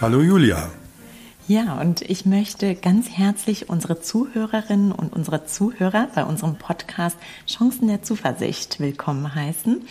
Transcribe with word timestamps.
Hallo 0.00 0.22
Julia. 0.22 0.70
Ja, 1.48 1.80
und 1.80 2.02
ich 2.02 2.24
möchte 2.24 2.76
ganz 2.76 3.08
herzlich 3.10 3.68
unsere 3.68 4.00
Zuhörerinnen 4.00 4.92
und 4.92 5.12
unsere 5.12 5.44
Zuhörer 5.44 6.08
bei 6.14 6.24
unserem 6.24 6.54
Podcast 6.54 7.16
Chancen 7.48 7.88
der 7.88 8.04
Zuversicht 8.04 8.78
willkommen 8.78 9.34
heißen. 9.34 9.82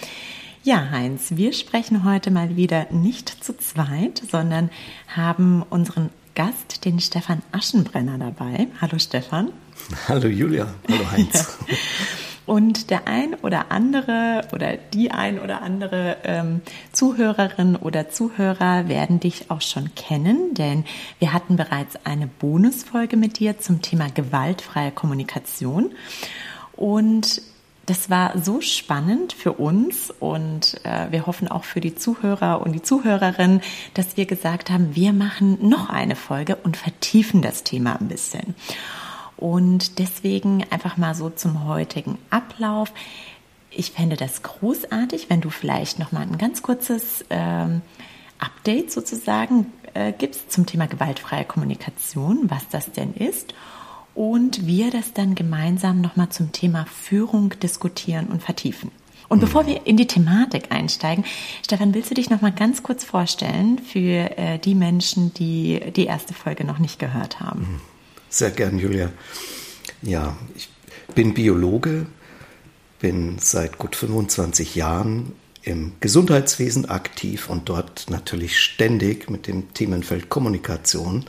Ja, 0.64 0.92
Heinz, 0.92 1.32
wir 1.32 1.52
sprechen 1.52 2.06
heute 2.06 2.32
mal 2.32 2.56
wieder 2.56 2.88
nicht 2.90 3.44
zu 3.44 3.58
zweit, 3.58 4.22
sondern 4.32 4.70
haben 5.14 5.62
unseren 5.70 6.10
Gast, 6.36 6.86
den 6.86 7.02
Stefan 7.02 7.42
Aschenbrenner, 7.52 8.18
dabei. 8.18 8.68
Hallo 8.80 9.00
Stefan. 9.00 9.52
Hallo 10.08 10.30
Julia. 10.30 10.74
Hallo 10.88 11.12
Heinz. 11.12 11.58
Und 12.48 12.92
der 12.92 13.10
ein 13.10 13.36
oder 13.36 13.74
andere 13.74 14.48
oder 14.54 14.78
die 14.78 15.12
ein 15.12 15.38
oder 15.38 15.62
andere 15.62 16.16
ähm, 16.24 16.62
Zuhörerin 16.94 17.76
oder 17.76 18.10
Zuhörer 18.10 18.88
werden 18.88 19.20
dich 19.20 19.52
auch 19.52 19.60
schon 19.60 19.94
kennen, 19.96 20.54
denn 20.54 20.86
wir 21.20 21.34
hatten 21.34 21.58
bereits 21.58 21.98
eine 22.06 22.26
Bonusfolge 22.26 23.18
mit 23.18 23.40
dir 23.40 23.60
zum 23.60 23.82
Thema 23.82 24.08
gewaltfreie 24.10 24.92
Kommunikation. 24.92 25.92
Und 26.78 27.42
das 27.86 28.10
war 28.10 28.38
so 28.42 28.62
spannend 28.62 29.34
für 29.34 29.54
uns 29.54 30.14
und 30.20 30.80
äh, 30.86 31.12
wir 31.12 31.26
hoffen 31.26 31.50
auch 31.50 31.66
für 31.66 31.82
die 31.82 31.96
Zuhörer 31.96 32.62
und 32.62 32.72
die 32.72 32.82
Zuhörerinnen, 32.82 33.62
dass 33.94 34.16
wir 34.16 34.26
gesagt 34.26 34.70
haben, 34.70 34.96
wir 34.96 35.12
machen 35.12 35.58
noch 35.68 35.90
eine 35.90 36.16
Folge 36.16 36.56
und 36.56 36.78
vertiefen 36.78 37.42
das 37.42 37.64
Thema 37.64 38.00
ein 38.00 38.08
bisschen. 38.08 38.56
Und 39.38 40.00
deswegen 40.00 40.66
einfach 40.72 40.98
mal 40.98 41.16
so 41.16 41.30
zum 41.30 41.68
heutigen 41.68 42.18
Ablauf. 42.30 42.92
Ich 43.70 43.92
fände 43.92 44.16
das 44.16 44.42
großartig, 44.42 45.30
wenn 45.30 45.42
du 45.42 45.50
vielleicht 45.50 46.00
noch 46.00 46.12
mal 46.12 46.22
ein 46.22 46.38
ganz 46.38 46.64
kurzes 46.64 47.24
ähm, 47.30 47.82
Update 48.40 48.92
sozusagen 48.92 49.72
äh, 49.94 50.12
gibst 50.12 50.52
zum 50.52 50.66
Thema 50.66 50.88
gewaltfreie 50.88 51.46
Kommunikation, 51.46 52.50
was 52.50 52.68
das 52.70 52.92
denn 52.92 53.14
ist 53.14 53.54
und 54.18 54.66
wir 54.66 54.90
das 54.90 55.14
dann 55.14 55.36
gemeinsam 55.36 56.02
noch 56.02 56.16
mal 56.16 56.32
zum 56.32 56.52
Thema 56.52 56.86
Führung 56.86 57.54
diskutieren 57.62 58.28
und 58.28 58.42
vertiefen. 58.42 58.92
Und 59.30 59.42
bevor 59.42 59.64
mhm. 59.64 59.68
wir 59.68 59.86
in 59.86 59.98
die 59.98 60.08
Thematik 60.08 60.72
einsteigen, 60.72 61.24
Stefan, 61.64 61.94
willst 61.94 62.10
du 62.10 62.16
dich 62.16 62.30
noch 62.30 62.42
mal 62.42 62.52
ganz 62.52 62.82
kurz 62.82 63.04
vorstellen 63.04 63.78
für 63.78 64.38
äh, 64.38 64.58
die 64.58 64.74
Menschen, 64.74 65.34
die 65.36 65.82
die 65.96 66.06
erste 66.06 66.34
Folge 66.34 66.64
noch 66.64 66.80
nicht 66.80 66.98
gehört 66.98 67.40
haben? 67.40 67.80
Sehr 68.30 68.52
gern, 68.52 68.78
Julia. 68.78 69.12
Ja, 70.02 70.38
ich 70.56 70.70
bin 71.16 71.34
Biologe, 71.34 72.06
bin 73.00 73.40
seit 73.40 73.78
gut 73.78 73.96
25 73.96 74.76
Jahren 74.76 75.34
im 75.64 75.94
Gesundheitswesen 76.00 76.90
aktiv 76.90 77.50
und 77.50 77.70
dort 77.70 78.10
natürlich 78.10 78.60
ständig 78.60 79.30
mit 79.30 79.48
dem 79.48 79.74
Themenfeld 79.74 80.30
Kommunikation 80.30 81.26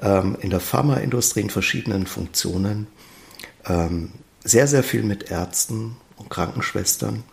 ähm, 0.00 0.36
in 0.40 0.50
der 0.50 0.60
Pharmaindustrie 0.60 1.40
in 1.40 1.50
verschiedenen 1.50 2.06
Funktionen. 2.06 2.86
Ähm, 3.66 4.12
sehr, 4.44 4.66
sehr 4.66 4.82
viel 4.82 5.02
mit 5.02 5.30
Ärzten 5.30 5.96
und 6.16 6.30
Krankenschwestern. 6.30 7.24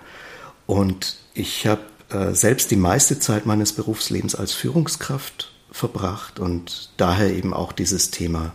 Und 0.65 1.17
ich 1.33 1.67
habe 1.67 1.83
äh, 2.09 2.33
selbst 2.33 2.71
die 2.71 2.75
meiste 2.75 3.19
Zeit 3.19 3.45
meines 3.45 3.73
Berufslebens 3.73 4.35
als 4.35 4.53
Führungskraft 4.53 5.54
verbracht 5.75 6.39
und 6.39 6.89
daher 6.95 7.33
eben 7.33 7.53
auch 7.53 7.73
dieses 7.73 8.09
Thema 8.09 8.53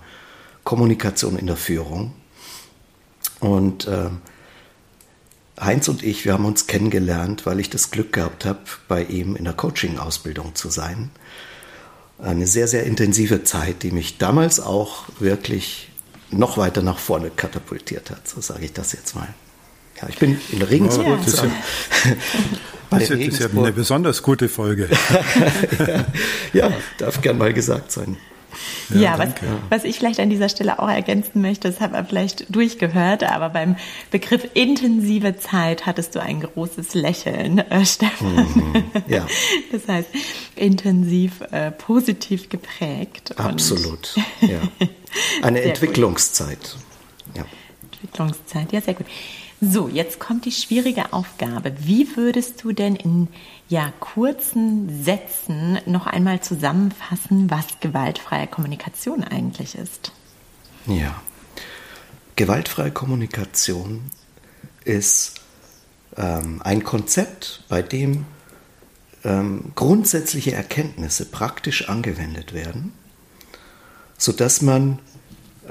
Kommunikation 0.64 1.38
in 1.38 1.46
der 1.46 1.56
Führung. 1.56 2.14
Und 3.40 3.86
äh, 3.86 4.08
Heinz 5.60 5.88
und 5.88 6.02
ich, 6.02 6.24
wir 6.24 6.32
haben 6.32 6.46
uns 6.46 6.66
kennengelernt, 6.66 7.44
weil 7.44 7.60
ich 7.60 7.68
das 7.68 7.90
Glück 7.90 8.14
gehabt 8.14 8.46
habe, 8.46 8.60
bei 8.88 9.04
ihm 9.04 9.36
in 9.36 9.44
der 9.44 9.52
Coaching-Ausbildung 9.52 10.54
zu 10.54 10.70
sein. 10.70 11.10
Eine 12.18 12.46
sehr, 12.46 12.66
sehr 12.66 12.84
intensive 12.84 13.44
Zeit, 13.44 13.82
die 13.82 13.90
mich 13.90 14.16
damals 14.16 14.58
auch 14.58 15.04
wirklich 15.18 15.90
noch 16.30 16.56
weiter 16.56 16.80
nach 16.80 16.98
vorne 16.98 17.30
katapultiert 17.30 18.10
hat, 18.10 18.26
so 18.26 18.40
sage 18.40 18.64
ich 18.64 18.72
das 18.72 18.92
jetzt 18.92 19.14
mal. 19.14 19.28
Ja, 20.00 20.08
ich 20.08 20.18
bin 20.18 20.40
in 20.52 20.62
Regensburg. 20.62 21.20
Ja, 21.26 21.44
das, 22.90 23.08
ja, 23.08 23.16
das 23.16 23.26
ist 23.26 23.40
ja 23.40 23.46
eine 23.48 23.72
besonders 23.72 24.22
gute 24.22 24.48
Folge. 24.48 24.88
ja, 25.86 26.04
ja, 26.52 26.72
darf 26.98 27.20
gern 27.20 27.38
mal 27.38 27.52
gesagt 27.52 27.92
sein. 27.92 28.16
Ja, 28.90 29.00
ja 29.00 29.18
was, 29.18 29.28
was 29.68 29.84
ich 29.84 29.98
vielleicht 29.98 30.20
an 30.20 30.30
dieser 30.30 30.48
Stelle 30.48 30.78
auch 30.78 30.88
ergänzen 30.88 31.40
möchte, 31.40 31.70
das 31.70 31.80
hat 31.80 31.92
man 31.92 32.06
vielleicht 32.06 32.54
durchgehört, 32.54 33.22
aber 33.24 33.50
beim 33.50 33.76
Begriff 34.10 34.48
intensive 34.54 35.36
Zeit 35.38 35.86
hattest 35.86 36.14
du 36.14 36.22
ein 36.22 36.40
großes 36.40 36.94
Lächeln, 36.94 37.58
äh, 37.58 37.84
Stefan. 37.84 38.34
Mhm, 38.34 38.84
ja. 39.06 39.26
Das 39.72 39.86
heißt, 39.86 40.08
intensiv, 40.56 41.40
äh, 41.52 41.70
positiv 41.70 42.48
geprägt. 42.48 43.38
Absolut, 43.38 44.16
ja. 44.40 44.60
Eine 45.42 45.62
Entwicklungszeit. 45.62 46.76
Ja. 47.36 47.44
Entwicklungszeit, 47.92 48.72
ja, 48.72 48.80
sehr 48.80 48.94
gut. 48.94 49.06
So, 49.62 49.88
jetzt 49.88 50.18
kommt 50.18 50.46
die 50.46 50.52
schwierige 50.52 51.12
Aufgabe. 51.12 51.74
Wie 51.80 52.16
würdest 52.16 52.64
du 52.64 52.72
denn 52.72 52.96
in 52.96 53.28
ja, 53.68 53.92
kurzen 54.00 55.04
Sätzen 55.04 55.78
noch 55.84 56.06
einmal 56.06 56.40
zusammenfassen, 56.40 57.50
was 57.50 57.66
gewaltfreie 57.80 58.46
Kommunikation 58.46 59.22
eigentlich 59.22 59.74
ist? 59.74 60.12
Ja, 60.86 61.20
gewaltfreie 62.36 62.90
Kommunikation 62.90 64.00
ist 64.86 65.34
ähm, 66.16 66.62
ein 66.64 66.82
Konzept, 66.82 67.64
bei 67.68 67.82
dem 67.82 68.24
ähm, 69.24 69.72
grundsätzliche 69.74 70.52
Erkenntnisse 70.52 71.26
praktisch 71.26 71.90
angewendet 71.90 72.54
werden, 72.54 72.94
sodass 74.16 74.62
man 74.62 75.00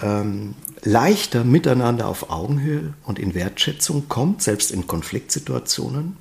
ähm, 0.01 0.55
leichter 0.81 1.43
miteinander 1.43 2.07
auf 2.07 2.29
Augenhöhe 2.29 2.93
und 3.03 3.19
in 3.19 3.35
Wertschätzung 3.35 4.07
kommt, 4.07 4.41
selbst 4.41 4.71
in 4.71 4.87
Konfliktsituationen. 4.87 6.17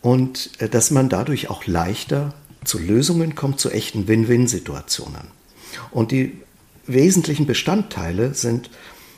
Und 0.00 0.50
äh, 0.60 0.68
dass 0.68 0.90
man 0.90 1.08
dadurch 1.08 1.50
auch 1.50 1.66
leichter 1.66 2.34
zu 2.64 2.78
Lösungen 2.78 3.34
kommt, 3.34 3.60
zu 3.60 3.70
echten 3.70 4.06
Win-Win-Situationen. 4.06 5.28
Und 5.90 6.10
die 6.10 6.38
wesentlichen 6.86 7.46
Bestandteile 7.46 8.34
sind 8.34 8.70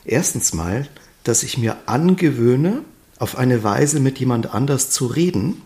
erstens 0.05 0.53
mal, 0.53 0.89
dass 1.25 1.43
ich 1.43 1.59
mir 1.59 1.77
angewöhne, 1.87 2.83
auf 3.19 3.39
eine 3.39 3.63
Weise 3.63 4.01
mit 4.01 4.19
jemand 4.19 4.53
anders 4.53 4.91
zu 4.91 5.07
reden, 5.07 5.63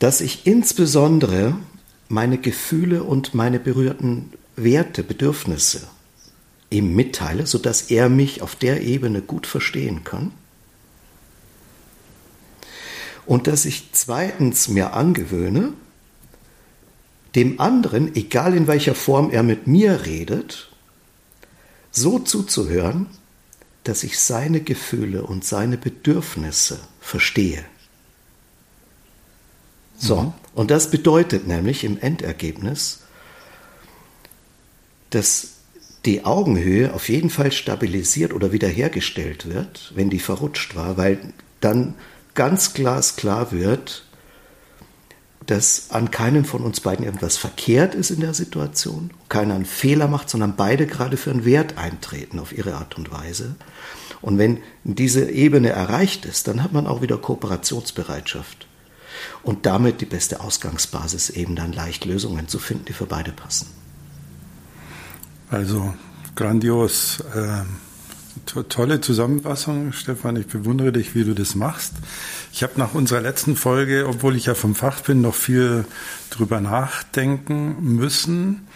dass 0.00 0.20
ich 0.20 0.46
insbesondere 0.46 1.56
meine 2.08 2.38
Gefühle 2.38 3.04
und 3.04 3.34
meine 3.34 3.60
berührten 3.60 4.32
Werte, 4.64 5.02
Bedürfnisse 5.02 5.88
ihm 6.70 6.94
mitteile, 6.94 7.46
sodass 7.46 7.90
er 7.90 8.08
mich 8.08 8.42
auf 8.42 8.54
der 8.54 8.82
Ebene 8.82 9.22
gut 9.22 9.46
verstehen 9.46 10.04
kann. 10.04 10.32
Und 13.26 13.46
dass 13.46 13.64
ich 13.64 13.90
zweitens 13.92 14.68
mir 14.68 14.94
angewöhne, 14.94 15.72
dem 17.34 17.60
anderen, 17.60 18.14
egal 18.16 18.54
in 18.54 18.66
welcher 18.66 18.94
Form 18.94 19.30
er 19.30 19.42
mit 19.42 19.66
mir 19.66 20.06
redet, 20.06 20.70
so 21.90 22.18
zuzuhören, 22.18 23.06
dass 23.84 24.02
ich 24.02 24.18
seine 24.18 24.60
Gefühle 24.60 25.22
und 25.22 25.44
seine 25.44 25.78
Bedürfnisse 25.78 26.78
verstehe. 27.00 27.64
So, 29.98 30.22
mhm. 30.22 30.32
und 30.54 30.70
das 30.70 30.90
bedeutet 30.90 31.46
nämlich 31.46 31.84
im 31.84 31.98
Endergebnis, 31.98 33.00
dass 35.10 35.48
die 36.04 36.24
Augenhöhe 36.24 36.94
auf 36.94 37.08
jeden 37.08 37.30
Fall 37.30 37.52
stabilisiert 37.52 38.32
oder 38.32 38.52
wiederhergestellt 38.52 39.48
wird, 39.48 39.92
wenn 39.94 40.10
die 40.10 40.20
verrutscht 40.20 40.74
war, 40.76 40.96
weil 40.96 41.18
dann 41.60 41.94
ganz 42.34 42.72
glasklar 42.72 43.52
wird, 43.52 44.04
dass 45.46 45.90
an 45.90 46.10
keinem 46.10 46.44
von 46.44 46.62
uns 46.62 46.80
beiden 46.80 47.04
irgendwas 47.04 47.36
verkehrt 47.38 47.94
ist 47.94 48.10
in 48.10 48.20
der 48.20 48.34
Situation, 48.34 49.10
keiner 49.28 49.54
einen 49.54 49.64
Fehler 49.64 50.06
macht, 50.06 50.28
sondern 50.28 50.56
beide 50.56 50.86
gerade 50.86 51.16
für 51.16 51.30
einen 51.30 51.46
Wert 51.46 51.78
eintreten 51.78 52.38
auf 52.38 52.56
ihre 52.56 52.74
Art 52.74 52.96
und 52.98 53.10
Weise. 53.10 53.56
Und 54.20 54.36
wenn 54.36 54.58
diese 54.84 55.30
Ebene 55.30 55.70
erreicht 55.70 56.26
ist, 56.26 56.48
dann 56.48 56.62
hat 56.62 56.72
man 56.72 56.86
auch 56.86 57.00
wieder 57.02 57.16
Kooperationsbereitschaft 57.16 58.66
und 59.42 59.64
damit 59.64 60.00
die 60.00 60.06
beste 60.06 60.40
Ausgangsbasis, 60.40 61.30
eben 61.30 61.56
dann 61.56 61.72
leicht 61.72 62.04
Lösungen 62.04 62.46
zu 62.46 62.58
finden, 62.58 62.84
die 62.84 62.92
für 62.92 63.06
beide 63.06 63.32
passen. 63.32 63.68
Also 65.50 65.94
grandios. 66.34 67.20
Äh, 67.34 67.64
to 68.46 68.62
tolle 68.62 69.00
Zusammenfassung, 69.00 69.92
Stefan. 69.92 70.36
Ich 70.36 70.46
bewundere 70.46 70.92
dich, 70.92 71.14
wie 71.14 71.24
du 71.24 71.34
das 71.34 71.54
machst. 71.54 71.94
Ich 72.52 72.62
habe 72.62 72.74
nach 72.76 72.94
unserer 72.94 73.20
letzten 73.20 73.56
Folge, 73.56 74.06
obwohl 74.08 74.36
ich 74.36 74.46
ja 74.46 74.54
vom 74.54 74.74
Fach 74.74 75.00
bin, 75.00 75.20
noch 75.20 75.34
viel 75.34 75.84
drüber 76.30 76.60
nachdenken 76.60 77.76
müssen 77.96 78.66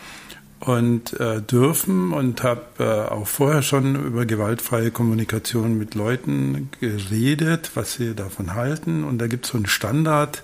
und 0.61 1.19
äh, 1.19 1.41
dürfen 1.43 2.13
und 2.13 2.43
habe 2.43 2.63
äh, 2.79 3.13
auch 3.13 3.27
vorher 3.27 3.63
schon 3.63 3.97
über 3.97 4.27
gewaltfreie 4.27 4.91
Kommunikation 4.91 5.77
mit 5.77 5.95
Leuten 5.95 6.71
geredet, 6.81 7.73
was 7.75 7.95
sie 7.95 8.15
davon 8.15 8.55
halten. 8.55 9.05
Und 9.05 9.19
da 9.19 9.27
gibt 9.27 9.47
es 9.47 9.53
so 9.53 9.57
einen 9.57 9.67
Standard, 9.67 10.43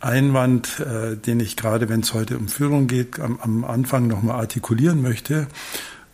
Einwand, 0.00 0.80
äh, 0.80 1.16
den 1.16 1.40
ich 1.40 1.56
gerade, 1.56 1.88
wenn 1.88 2.00
es 2.00 2.14
heute 2.14 2.38
um 2.38 2.48
Führung 2.48 2.86
geht, 2.86 3.18
am, 3.20 3.38
am 3.40 3.64
Anfang 3.64 4.06
nochmal 4.06 4.36
artikulieren 4.36 5.02
möchte. 5.02 5.46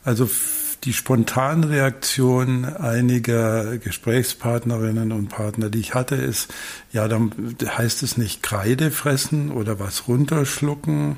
Also 0.04 0.28
die 0.84 0.92
Spontanreaktion 0.92 2.64
einiger 2.64 3.78
Gesprächspartnerinnen 3.78 5.12
und 5.12 5.28
Partner, 5.28 5.70
die 5.70 5.78
ich 5.78 5.94
hatte, 5.94 6.16
ist, 6.16 6.52
ja, 6.92 7.06
dann 7.06 7.32
heißt 7.64 8.02
es 8.02 8.16
nicht 8.16 8.42
Kreide 8.42 8.90
fressen 8.90 9.52
oder 9.52 9.78
was 9.78 10.08
runterschlucken. 10.08 11.16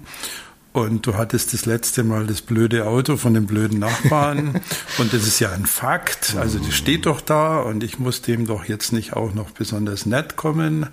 Und 0.75 1.07
du 1.07 1.15
hattest 1.15 1.55
das 1.55 1.67
letzte 1.67 2.03
Mal 2.03 2.27
das 2.27 2.43
blöde 2.43 2.87
Auto 2.87 3.17
von 3.17 3.33
dem 3.33 3.47
blöden 3.47 3.79
Nachbarn. 3.79 4.61
und 4.99 5.13
das 5.13 5.27
ist 5.27 5.39
ja 5.39 5.53
ein 5.53 5.67
Fakt. 5.67 6.35
Also 6.37 6.59
das 6.59 6.75
steht 6.75 7.07
doch 7.07 7.21
da 7.21 7.61
und 7.61 7.85
ich 7.85 8.01
muss 8.01 8.23
dem 8.23 8.47
doch 8.47 8.65
jetzt 8.65 8.93
nicht 8.93 9.13
auch 9.15 9.35
noch 9.35 9.53
besonders 9.53 10.05
nett 10.05 10.37
kommen. 10.37 10.89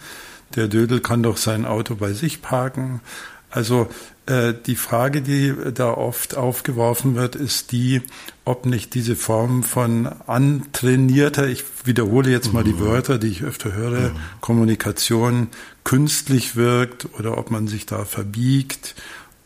Der 0.55 0.67
Dödel 0.67 0.99
kann 0.99 1.23
doch 1.23 1.37
sein 1.37 1.65
Auto 1.65 1.95
bei 1.95 2.13
sich 2.13 2.41
parken. 2.41 3.01
Also 3.49 3.89
äh, 4.25 4.53
die 4.65 4.77
Frage, 4.77 5.21
die 5.21 5.53
da 5.73 5.91
oft 5.91 6.37
aufgeworfen 6.37 7.15
wird, 7.15 7.35
ist 7.35 7.73
die, 7.73 8.01
ob 8.45 8.65
nicht 8.65 8.93
diese 8.93 9.17
Form 9.17 9.63
von 9.63 10.07
antrainierter, 10.07 11.47
ich 11.47 11.63
wiederhole 11.83 12.29
jetzt 12.31 12.53
mal 12.53 12.63
die 12.63 12.73
mhm. 12.73 12.79
Wörter, 12.79 13.17
die 13.17 13.27
ich 13.27 13.43
öfter 13.43 13.73
höre, 13.73 14.11
mhm. 14.11 14.15
Kommunikation 14.39 15.47
künstlich 15.83 16.55
wirkt 16.55 17.07
oder 17.19 17.37
ob 17.37 17.51
man 17.51 17.67
sich 17.67 17.85
da 17.85 18.05
verbiegt 18.05 18.95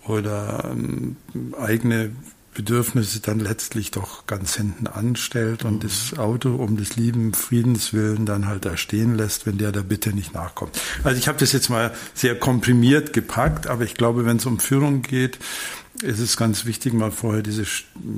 oder 0.07 0.69
ähm, 0.72 1.16
eigene 1.60 2.12
Bedürfnisse 2.56 3.19
dann 3.19 3.40
letztlich 3.40 3.92
doch 3.92 4.25
ganz 4.28 4.56
hinten 4.56 4.88
anstellt 4.88 5.66
und 5.66 5.84
das 5.84 6.18
Auto 6.18 6.56
um 6.56 6.78
des 6.78 6.96
lieben 6.96 7.34
Friedens 7.34 7.94
willen 7.94 8.25
dann 8.25 8.48
halt 8.48 8.66
da 8.66 8.78
stehen 8.78 9.16
lässt, 9.16 9.46
wenn 9.46 9.57
der 9.57 9.74
der 9.74 9.84
Bitte 9.84 10.13
nicht 10.13 10.34
nachkommt. 10.34 10.80
Also 11.04 11.19
ich 11.19 11.28
habe 11.28 11.38
das 11.38 11.52
jetzt 11.52 11.69
mal 11.69 11.94
sehr 12.13 12.40
komprimiert 12.40 13.13
gepackt, 13.13 13.68
aber 13.68 13.84
ich 13.84 13.94
glaube, 13.94 14.25
wenn 14.25 14.38
es 14.38 14.46
um 14.46 14.60
Führung 14.60 15.02
geht, 15.02 15.38
ist 16.02 16.19
es 16.19 16.38
ganz 16.38 16.66
wichtig, 16.66 16.94
mal 16.94 17.12
vorher 17.12 17.44
diese, 17.44 17.66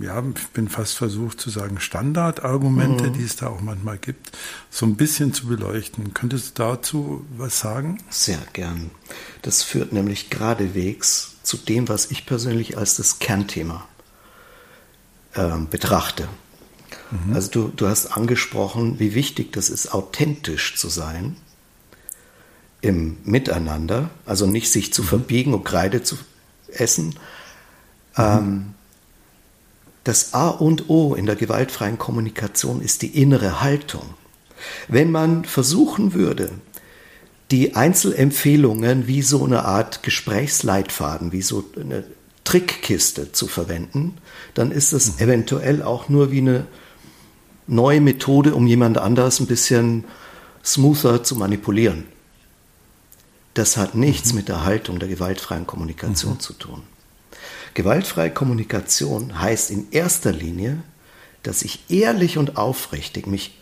ja, 0.02 0.24
ich 0.36 0.48
bin 0.50 0.68
fast 0.68 0.98
versucht 0.98 1.42
zu 1.42 1.50
sagen, 1.50 1.80
Standardargumente, 1.80 3.10
mhm. 3.10 3.14
die 3.14 3.24
es 3.24 3.36
da 3.36 3.48
auch 3.48 3.62
manchmal 3.62 3.98
gibt, 3.98 4.32
so 4.70 4.86
ein 4.86 4.98
bisschen 4.98 5.34
zu 5.34 5.48
beleuchten. 5.48 6.14
Könntest 6.14 6.60
du 6.60 6.64
dazu 6.64 7.26
was 7.38 7.60
sagen? 7.60 8.00
Sehr 8.10 8.42
gern. 8.54 8.92
Das 9.42 9.64
führt 9.64 9.94
nämlich 9.94 10.30
geradewegs 10.30 11.38
zu 11.42 11.58
dem, 11.58 11.88
was 11.90 12.12
ich 12.12 12.26
persönlich 12.26 12.78
als 12.78 12.98
das 12.98 13.20
Kernthema 13.20 13.88
äh, 15.34 15.58
betrachte. 15.70 16.28
Mhm. 17.12 17.34
Also 17.34 17.52
du, 17.52 17.68
du 17.76 17.88
hast 17.88 18.08
angesprochen, 18.08 19.00
wie 19.00 19.14
wichtig 19.14 19.52
das 19.54 19.70
ist, 19.70 19.94
authentisch 19.94 20.76
zu 20.76 20.90
sein 20.90 21.36
im 22.82 23.18
Miteinander, 23.24 24.10
also 24.26 24.46
nicht 24.46 24.72
sich 24.72 24.94
zu 24.94 25.04
mhm. 25.04 25.08
verbiegen 25.08 25.54
und 25.54 25.64
Kreide 25.64 26.04
zu 26.04 26.18
essen. 26.72 27.08
Mhm. 27.08 28.24
Ähm, 28.24 28.66
das 30.04 30.34
A 30.34 30.48
und 30.48 30.90
O 30.90 31.16
in 31.16 31.26
der 31.26 31.36
gewaltfreien 31.36 31.98
Kommunikation 31.98 32.82
ist 32.82 33.02
die 33.02 33.22
innere 33.22 33.62
Haltung. 33.62 34.14
Wenn 34.88 35.12
man 35.12 35.44
versuchen 35.44 36.14
würde, 36.14 36.52
die 37.52 37.76
Einzelempfehlungen 37.76 39.08
wie 39.08 39.22
so 39.22 39.44
eine 39.44 39.66
Art 39.66 40.04
Gesprächsleitfaden, 40.04 41.32
wie 41.32 41.42
so 41.42 41.64
eine 41.80 42.06
Trickkiste 42.48 43.34
zu 43.34 43.46
verwenden, 43.46 44.14
dann 44.54 44.72
ist 44.72 44.94
es 44.94 45.20
eventuell 45.20 45.84
auch 45.84 46.08
nur 46.08 46.32
wie 46.32 46.38
eine 46.38 46.66
neue 47.68 48.00
Methode, 48.00 48.56
um 48.56 48.68
jemand 48.68 48.98
anders 48.98 49.42
ein 49.42 49.48
bisschen 49.48 50.06
smoother 50.64 51.26
zu 51.26 51.36
manipulieren. 51.36 52.06
Das 53.54 53.76
hat 53.76 53.96
nichts 53.96 54.32
mhm. 54.32 54.38
mit 54.38 54.48
der 54.48 54.64
Haltung 54.64 54.98
der 54.98 55.10
gewaltfreien 55.10 55.68
Kommunikation 55.68 56.36
mhm. 56.36 56.40
zu 56.40 56.54
tun. 56.54 56.84
Gewaltfreie 57.74 58.32
Kommunikation 58.32 59.42
heißt 59.42 59.70
in 59.70 59.92
erster 59.92 60.32
Linie, 60.32 60.78
dass 61.44 61.64
ich 61.64 61.84
ehrlich 61.90 62.38
und 62.38 62.56
aufrichtig 62.56 63.28
mich 63.28 63.60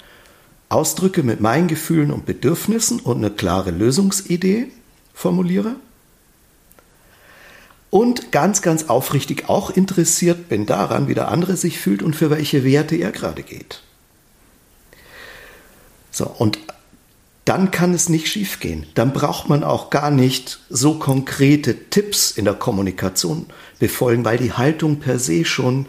ausdrücke 0.69 1.23
mit 1.23 1.41
meinen 1.41 1.67
Gefühlen 1.67 2.11
und 2.11 2.27
Bedürfnissen 2.27 2.99
und 2.99 3.17
eine 3.17 3.31
klare 3.31 3.71
Lösungsidee 3.71 4.67
formuliere 5.11 5.75
und 7.95 8.33
ganz, 8.33 8.61
ganz 8.61 8.89
aufrichtig 8.89 9.47
auch 9.47 9.69
interessiert 9.69 10.49
bin 10.49 10.65
daran, 10.65 11.07
wie 11.07 11.13
der 11.13 11.29
andere 11.29 11.55
sich 11.55 11.79
fühlt 11.79 12.03
und 12.03 12.13
für 12.13 12.29
welche 12.29 12.65
Werte 12.65 12.97
er 12.97 13.13
gerade 13.13 13.41
geht. 13.41 13.83
So, 16.11 16.25
und 16.25 16.59
dann 17.45 17.71
kann 17.71 17.93
es 17.93 18.09
nicht 18.09 18.27
schiefgehen. 18.27 18.85
Dann 18.95 19.13
braucht 19.13 19.47
man 19.47 19.63
auch 19.63 19.91
gar 19.91 20.11
nicht 20.11 20.59
so 20.69 20.95
konkrete 20.95 21.89
Tipps 21.89 22.31
in 22.31 22.43
der 22.43 22.55
Kommunikation 22.55 23.45
befolgen, 23.79 24.25
weil 24.25 24.39
die 24.39 24.51
Haltung 24.51 24.99
per 24.99 25.17
se 25.17 25.45
schon 25.45 25.85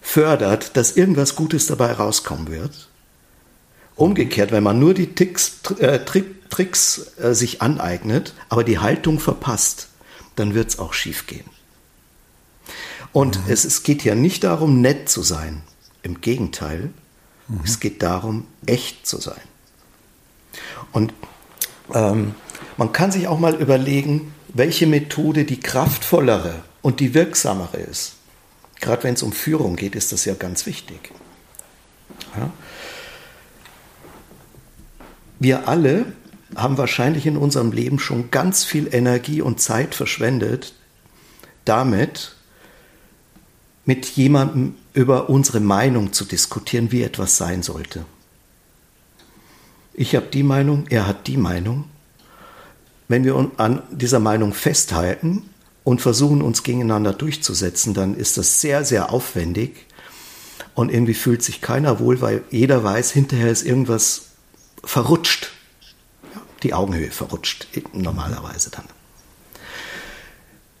fördert, 0.00 0.74
dass 0.78 0.96
irgendwas 0.96 1.36
Gutes 1.36 1.66
dabei 1.66 1.92
rauskommen 1.92 2.50
wird. 2.50 2.88
Umgekehrt, 3.94 4.52
wenn 4.52 4.62
man 4.62 4.78
nur 4.78 4.94
die 4.94 5.08
Ticks, 5.08 5.60
äh, 5.80 5.98
Tricks 6.48 7.12
äh, 7.18 7.34
sich 7.34 7.60
aneignet, 7.60 8.32
aber 8.48 8.64
die 8.64 8.78
Haltung 8.78 9.20
verpasst, 9.20 9.89
dann 10.40 10.54
wird 10.54 10.70
es 10.70 10.78
auch 10.78 10.92
schief 10.94 11.26
gehen. 11.26 11.48
Und 13.12 13.44
mhm. 13.44 13.52
es, 13.52 13.64
es 13.64 13.82
geht 13.82 14.04
ja 14.04 14.14
nicht 14.14 14.44
darum, 14.44 14.80
nett 14.80 15.08
zu 15.08 15.22
sein. 15.22 15.62
Im 16.02 16.20
Gegenteil, 16.20 16.90
mhm. 17.48 17.60
es 17.64 17.80
geht 17.80 18.02
darum, 18.02 18.46
echt 18.66 19.06
zu 19.06 19.20
sein. 19.20 19.40
Und 20.92 21.12
ähm, 21.94 22.34
man 22.76 22.92
kann 22.92 23.12
sich 23.12 23.28
auch 23.28 23.38
mal 23.38 23.54
überlegen, 23.54 24.34
welche 24.48 24.86
Methode 24.86 25.44
die 25.44 25.60
kraftvollere 25.60 26.62
und 26.82 27.00
die 27.00 27.14
wirksamere 27.14 27.76
ist. 27.76 28.14
Gerade 28.80 29.04
wenn 29.04 29.14
es 29.14 29.22
um 29.22 29.32
Führung 29.32 29.76
geht, 29.76 29.94
ist 29.94 30.12
das 30.12 30.24
ja 30.24 30.34
ganz 30.34 30.66
wichtig. 30.66 31.12
Ja? 32.36 32.50
Wir 35.38 35.68
alle 35.68 36.06
haben 36.56 36.78
wahrscheinlich 36.78 37.26
in 37.26 37.36
unserem 37.36 37.72
Leben 37.72 37.98
schon 37.98 38.30
ganz 38.30 38.64
viel 38.64 38.92
Energie 38.92 39.40
und 39.40 39.60
Zeit 39.60 39.94
verschwendet, 39.94 40.74
damit 41.64 42.34
mit 43.84 44.06
jemandem 44.06 44.74
über 44.92 45.28
unsere 45.28 45.60
Meinung 45.60 46.12
zu 46.12 46.24
diskutieren, 46.24 46.92
wie 46.92 47.02
etwas 47.02 47.36
sein 47.36 47.62
sollte. 47.62 48.04
Ich 49.94 50.14
habe 50.14 50.26
die 50.26 50.42
Meinung, 50.42 50.86
er 50.88 51.06
hat 51.06 51.26
die 51.26 51.36
Meinung. 51.36 51.84
Wenn 53.08 53.24
wir 53.24 53.50
an 53.56 53.82
dieser 53.90 54.20
Meinung 54.20 54.52
festhalten 54.52 55.50
und 55.82 56.00
versuchen, 56.00 56.42
uns 56.42 56.62
gegeneinander 56.62 57.12
durchzusetzen, 57.12 57.94
dann 57.94 58.14
ist 58.14 58.36
das 58.36 58.60
sehr, 58.60 58.84
sehr 58.84 59.12
aufwendig 59.12 59.86
und 60.74 60.92
irgendwie 60.92 61.14
fühlt 61.14 61.42
sich 61.42 61.60
keiner 61.60 61.98
wohl, 61.98 62.20
weil 62.20 62.44
jeder 62.50 62.84
weiß, 62.84 63.10
hinterher 63.10 63.50
ist 63.50 63.64
irgendwas 63.64 64.26
verrutscht 64.84 65.50
die 66.62 66.74
Augenhöhe 66.74 67.10
verrutscht 67.10 67.66
normalerweise 67.92 68.70
dann. 68.70 68.84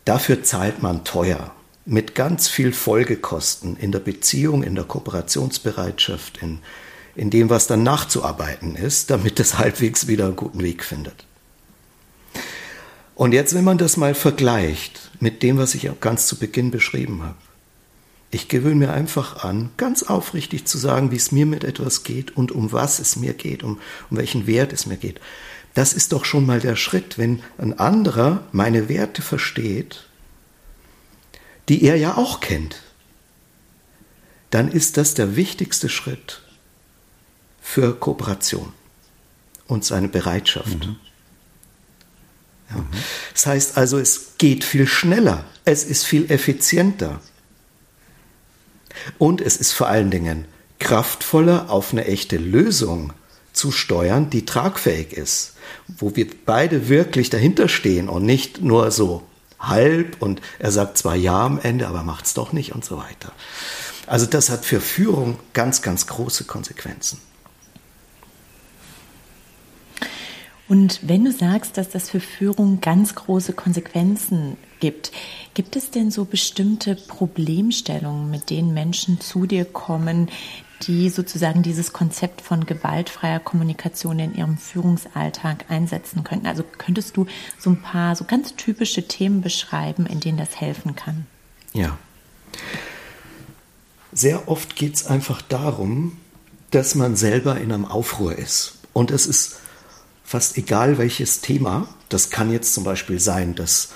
Dafür 0.04 0.42
zahlt 0.42 0.82
man 0.82 1.04
teuer 1.04 1.52
mit 1.84 2.14
ganz 2.14 2.48
viel 2.48 2.72
Folgekosten 2.72 3.76
in 3.76 3.92
der 3.92 4.00
Beziehung, 4.00 4.62
in 4.62 4.74
der 4.74 4.84
Kooperationsbereitschaft, 4.84 6.38
in, 6.42 6.60
in 7.16 7.30
dem, 7.30 7.50
was 7.50 7.66
dann 7.66 7.82
nachzuarbeiten 7.82 8.76
ist, 8.76 9.10
damit 9.10 9.40
es 9.40 9.58
halbwegs 9.58 10.06
wieder 10.06 10.26
einen 10.26 10.36
guten 10.36 10.62
Weg 10.62 10.84
findet. 10.84 11.24
Und 13.14 13.32
jetzt, 13.32 13.54
wenn 13.54 13.64
man 13.64 13.76
das 13.76 13.96
mal 13.96 14.14
vergleicht 14.14 15.10
mit 15.20 15.42
dem, 15.42 15.58
was 15.58 15.74
ich 15.74 15.90
ganz 16.00 16.26
zu 16.26 16.38
Beginn 16.38 16.70
beschrieben 16.70 17.22
habe, 17.22 17.36
ich 18.30 18.48
gewöhne 18.48 18.76
mir 18.76 18.92
einfach 18.92 19.44
an, 19.44 19.70
ganz 19.76 20.04
aufrichtig 20.04 20.64
zu 20.64 20.78
sagen, 20.78 21.10
wie 21.10 21.16
es 21.16 21.32
mir 21.32 21.46
mit 21.46 21.64
etwas 21.64 22.04
geht 22.04 22.36
und 22.36 22.52
um 22.52 22.72
was 22.72 23.00
es 23.00 23.16
mir 23.16 23.34
geht, 23.34 23.62
um, 23.62 23.80
um 24.08 24.16
welchen 24.16 24.46
Wert 24.46 24.72
es 24.72 24.86
mir 24.86 24.96
geht. 24.96 25.20
Das 25.74 25.92
ist 25.92 26.12
doch 26.12 26.24
schon 26.24 26.46
mal 26.46 26.60
der 26.60 26.76
Schritt, 26.76 27.16
wenn 27.16 27.42
ein 27.58 27.78
anderer 27.78 28.46
meine 28.52 28.88
Werte 28.88 29.22
versteht, 29.22 30.04
die 31.68 31.84
er 31.84 31.96
ja 31.96 32.16
auch 32.16 32.40
kennt. 32.40 32.82
Dann 34.50 34.70
ist 34.70 34.96
das 34.96 35.14
der 35.14 35.36
wichtigste 35.36 35.88
Schritt 35.88 36.42
für 37.60 37.94
Kooperation 37.94 38.72
und 39.68 39.84
seine 39.84 40.08
Bereitschaft. 40.08 40.86
Mhm. 40.86 40.96
Ja. 42.70 42.84
Das 43.32 43.46
heißt 43.46 43.76
also, 43.76 43.98
es 43.98 44.32
geht 44.38 44.64
viel 44.64 44.88
schneller, 44.88 45.44
es 45.64 45.84
ist 45.84 46.04
viel 46.04 46.30
effizienter 46.30 47.20
und 49.18 49.40
es 49.40 49.56
ist 49.56 49.72
vor 49.72 49.88
allen 49.88 50.10
Dingen 50.10 50.46
kraftvoller 50.80 51.70
auf 51.70 51.92
eine 51.92 52.06
echte 52.06 52.36
Lösung 52.36 53.12
zu 53.52 53.70
steuern, 53.72 54.30
die 54.30 54.44
tragfähig 54.44 55.12
ist, 55.12 55.54
wo 55.88 56.14
wir 56.16 56.26
beide 56.46 56.88
wirklich 56.88 57.30
dahinter 57.30 57.68
stehen 57.68 58.08
und 58.08 58.24
nicht 58.24 58.60
nur 58.60 58.90
so 58.90 59.22
halb 59.58 60.20
und 60.20 60.40
er 60.58 60.72
sagt 60.72 60.98
zwar 60.98 61.16
ja 61.16 61.44
am 61.44 61.60
Ende, 61.60 61.86
aber 61.86 62.02
macht 62.02 62.26
es 62.26 62.34
doch 62.34 62.52
nicht 62.52 62.74
und 62.74 62.84
so 62.84 62.96
weiter. 62.96 63.32
Also 64.06 64.26
das 64.26 64.50
hat 64.50 64.64
für 64.64 64.80
Führung 64.80 65.38
ganz, 65.52 65.82
ganz 65.82 66.06
große 66.06 66.44
Konsequenzen. 66.44 67.20
Und 70.70 71.00
wenn 71.02 71.24
du 71.24 71.32
sagst, 71.32 71.76
dass 71.76 71.88
das 71.88 72.10
für 72.10 72.20
Führung 72.20 72.80
ganz 72.80 73.16
große 73.16 73.54
Konsequenzen 73.54 74.56
gibt, 74.78 75.10
gibt 75.54 75.74
es 75.74 75.90
denn 75.90 76.12
so 76.12 76.24
bestimmte 76.24 76.94
Problemstellungen, 76.94 78.30
mit 78.30 78.50
denen 78.50 78.72
Menschen 78.72 79.20
zu 79.20 79.46
dir 79.46 79.64
kommen, 79.64 80.30
die 80.82 81.10
sozusagen 81.10 81.62
dieses 81.62 81.92
Konzept 81.92 82.40
von 82.40 82.66
gewaltfreier 82.66 83.40
Kommunikation 83.40 84.18
in 84.18 84.34
ihrem 84.34 84.58
Führungsalltag 84.58 85.66
einsetzen 85.68 86.24
könnten? 86.24 86.46
Also 86.46 86.62
könntest 86.62 87.16
du 87.16 87.26
so 87.58 87.70
ein 87.70 87.82
paar 87.82 88.16
so 88.16 88.24
ganz 88.24 88.56
typische 88.56 89.06
Themen 89.06 89.42
beschreiben, 89.42 90.06
in 90.06 90.20
denen 90.20 90.38
das 90.38 90.60
helfen 90.60 90.96
kann? 90.96 91.26
Ja. 91.72 91.98
Sehr 94.12 94.48
oft 94.48 94.74
geht 94.76 94.96
es 94.96 95.06
einfach 95.06 95.42
darum, 95.42 96.16
dass 96.70 96.94
man 96.94 97.16
selber 97.16 97.58
in 97.60 97.72
einem 97.72 97.84
Aufruhr 97.84 98.36
ist. 98.36 98.78
Und 98.92 99.10
es 99.10 99.26
ist 99.26 99.60
fast 100.24 100.56
egal 100.56 100.98
welches 100.98 101.40
Thema. 101.40 101.88
Das 102.08 102.30
kann 102.30 102.52
jetzt 102.52 102.74
zum 102.74 102.84
Beispiel 102.84 103.20
sein, 103.20 103.54
dass 103.54 103.90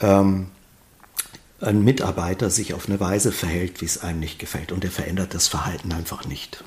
ähm, 0.00 0.48
ein 1.60 1.82
Mitarbeiter 1.82 2.50
sich 2.50 2.74
auf 2.74 2.88
eine 2.88 3.00
Weise 3.00 3.32
verhält, 3.32 3.80
wie 3.80 3.86
es 3.86 4.02
einem 4.02 4.20
nicht 4.20 4.38
gefällt. 4.38 4.72
Und 4.72 4.84
er 4.84 4.90
verändert 4.90 5.34
das 5.34 5.48
Verhalten 5.48 5.92
einfach 5.92 6.24
nicht. 6.26 6.64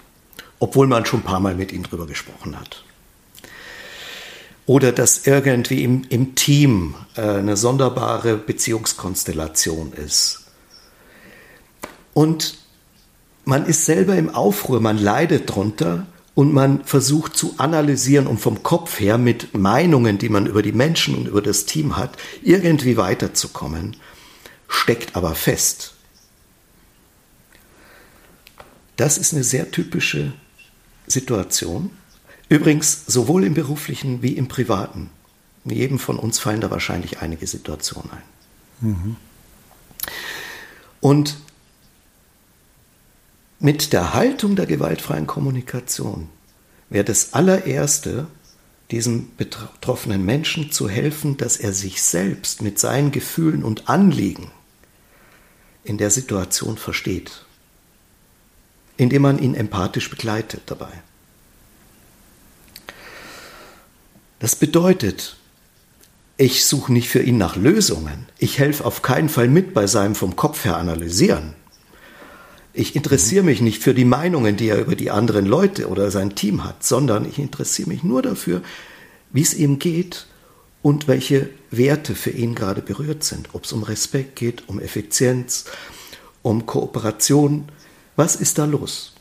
Obwohl 0.59 0.87
man 0.87 1.05
schon 1.05 1.21
ein 1.21 1.25
paar 1.25 1.39
Mal 1.39 1.55
mit 1.55 1.71
ihm 1.71 1.83
drüber 1.83 2.07
gesprochen 2.07 2.59
hat. 2.59 2.83
Oder 4.65 4.91
dass 4.91 5.27
irgendwie 5.27 5.83
im, 5.83 6.03
im 6.09 6.35
Team 6.35 6.95
äh, 7.15 7.21
eine 7.21 7.55
sonderbare 7.55 8.37
Beziehungskonstellation 8.37 9.93
ist. 9.93 10.45
Und 12.13 12.57
man 13.45 13.65
ist 13.65 13.85
selber 13.85 14.15
im 14.15 14.29
Aufruhr, 14.29 14.81
man 14.81 14.97
leidet 14.97 15.53
drunter 15.53 16.05
und 16.33 16.53
man 16.53 16.83
versucht 16.83 17.37
zu 17.37 17.55
analysieren 17.57 18.27
und 18.27 18.39
vom 18.39 18.61
Kopf 18.61 18.99
her 18.99 19.17
mit 19.17 19.57
Meinungen, 19.57 20.17
die 20.17 20.29
man 20.29 20.47
über 20.47 20.61
die 20.61 20.73
Menschen 20.73 21.15
und 21.15 21.27
über 21.27 21.41
das 21.41 21.65
Team 21.65 21.95
hat, 21.95 22.17
irgendwie 22.41 22.97
weiterzukommen 22.97 23.95
steckt 24.67 25.15
aber 25.15 25.35
fest. 25.35 25.93
Das 28.95 29.17
ist 29.17 29.33
eine 29.33 29.43
sehr 29.43 29.71
typische 29.71 30.33
Situation. 31.05 31.91
Übrigens 32.49 33.05
sowohl 33.05 33.43
im 33.43 33.53
beruflichen 33.53 34.21
wie 34.21 34.33
im 34.33 34.47
privaten. 34.47 35.09
Jedem 35.65 35.99
von 35.99 36.17
uns 36.17 36.39
fallen 36.39 36.61
da 36.61 36.71
wahrscheinlich 36.71 37.19
einige 37.19 37.45
Situationen 37.45 38.11
ein. 38.11 38.23
Mhm. 38.89 39.15
Und 41.01 41.37
mit 43.59 43.91
der 43.93 44.13
Haltung 44.13 44.55
der 44.55 44.65
gewaltfreien 44.65 45.27
Kommunikation 45.27 46.29
wäre 46.89 47.03
das 47.03 47.33
allererste, 47.33 48.27
diesem 48.91 49.35
betroffenen 49.35 50.23
Menschen 50.23 50.71
zu 50.71 50.87
helfen, 50.87 51.35
dass 51.37 51.57
er 51.57 51.73
sich 51.73 52.01
selbst 52.01 52.61
mit 52.61 52.79
seinen 52.79 53.11
Gefühlen 53.11 53.63
und 53.63 53.89
Anliegen 53.89 54.51
in 55.87 55.97
der 55.97 56.09
Situation 56.09 56.77
versteht, 56.77 57.45
indem 58.97 59.21
man 59.21 59.39
ihn 59.39 59.55
empathisch 59.55 60.09
begleitet 60.09 60.63
dabei. 60.65 60.91
Das 64.39 64.55
bedeutet, 64.55 65.37
ich 66.37 66.65
suche 66.65 66.93
nicht 66.93 67.09
für 67.09 67.21
ihn 67.21 67.37
nach 67.37 67.55
Lösungen. 67.55 68.27
Ich 68.37 68.59
helfe 68.59 68.85
auf 68.85 69.01
keinen 69.01 69.29
Fall 69.29 69.47
mit 69.47 69.73
bei 69.73 69.87
seinem 69.87 70.13
vom 70.13 70.35
Kopf 70.35 70.65
her 70.65 70.77
analysieren. 70.77 71.53
Ich 72.73 72.95
interessiere 72.95 73.43
mich 73.43 73.61
nicht 73.61 73.81
für 73.81 73.95
die 73.95 74.05
Meinungen, 74.05 74.55
die 74.55 74.67
er 74.67 74.79
über 74.79 74.95
die 74.95 75.09
anderen 75.09 75.47
Leute 75.47 75.87
oder 75.87 76.11
sein 76.11 76.35
Team 76.35 76.63
hat, 76.63 76.83
sondern 76.83 77.25
ich 77.25 77.39
interessiere 77.39 77.89
mich 77.89 78.03
nur 78.03 78.21
dafür, 78.21 78.61
wie 79.31 79.41
es 79.41 79.55
ihm 79.55 79.79
geht 79.79 80.27
und 80.87 81.09
welche 81.09 81.49
Werte 81.69 82.15
für 82.15 82.29
ihn 82.29 82.55
gerade 82.55 82.81
berührt 82.81 83.21
sind. 83.21 83.49
Ob 83.51 83.65
es 83.65 83.73
um 83.73 83.83
Respekt 83.83 84.37
geht, 84.37 84.69
um 84.69 84.79
Effizienz, 84.79 85.65
um 86.43 86.65
Kooperation. 86.65 87.67
Was 88.15 88.37
ist 88.37 88.57
da 88.57 88.63
los? 88.63 89.11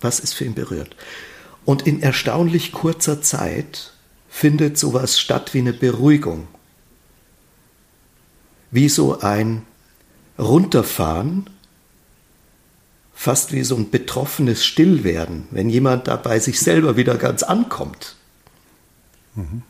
Was 0.00 0.20
ist 0.20 0.34
für 0.34 0.44
ihn 0.44 0.54
berührt? 0.54 0.94
Und 1.64 1.84
in 1.84 2.00
erstaunlich 2.00 2.70
kurzer 2.70 3.22
Zeit 3.22 3.92
findet 4.28 4.78
sowas 4.78 5.18
statt 5.18 5.52
wie 5.52 5.58
eine 5.58 5.72
Beruhigung. 5.72 6.46
Wie 8.70 8.88
so 8.88 9.18
ein 9.18 9.62
Runterfahren, 10.38 11.50
fast 13.14 13.50
wie 13.50 13.64
so 13.64 13.74
ein 13.74 13.90
betroffenes 13.90 14.64
Stillwerden, 14.64 15.48
wenn 15.50 15.70
jemand 15.70 16.06
da 16.06 16.14
bei 16.14 16.38
sich 16.38 16.60
selber 16.60 16.96
wieder 16.96 17.16
ganz 17.16 17.42
ankommt. 17.42 18.14
Mhm. 19.34 19.64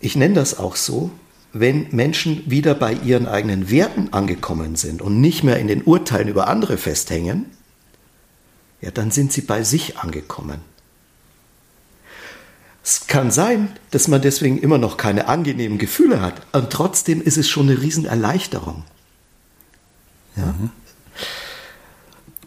Ich 0.00 0.16
nenne 0.16 0.34
das 0.34 0.58
auch 0.58 0.76
so, 0.76 1.10
wenn 1.52 1.88
Menschen 1.90 2.48
wieder 2.50 2.74
bei 2.74 2.92
ihren 2.92 3.26
eigenen 3.26 3.70
Werten 3.70 4.12
angekommen 4.12 4.76
sind 4.76 5.02
und 5.02 5.20
nicht 5.20 5.42
mehr 5.44 5.58
in 5.58 5.68
den 5.68 5.82
Urteilen 5.82 6.28
über 6.28 6.48
andere 6.48 6.78
festhängen, 6.78 7.46
ja, 8.80 8.90
dann 8.90 9.10
sind 9.10 9.32
sie 9.32 9.42
bei 9.42 9.62
sich 9.62 9.98
angekommen. 9.98 10.60
Es 12.82 13.06
kann 13.06 13.30
sein, 13.30 13.70
dass 13.90 14.08
man 14.08 14.22
deswegen 14.22 14.58
immer 14.58 14.78
noch 14.78 14.96
keine 14.96 15.28
angenehmen 15.28 15.78
Gefühle 15.78 16.22
hat, 16.22 16.40
und 16.52 16.70
trotzdem 16.70 17.20
ist 17.20 17.36
es 17.36 17.48
schon 17.48 17.68
eine 17.68 17.82
Riesenerleichterung. 17.82 18.84
Ja. 20.36 20.46
Mhm. 20.46 20.70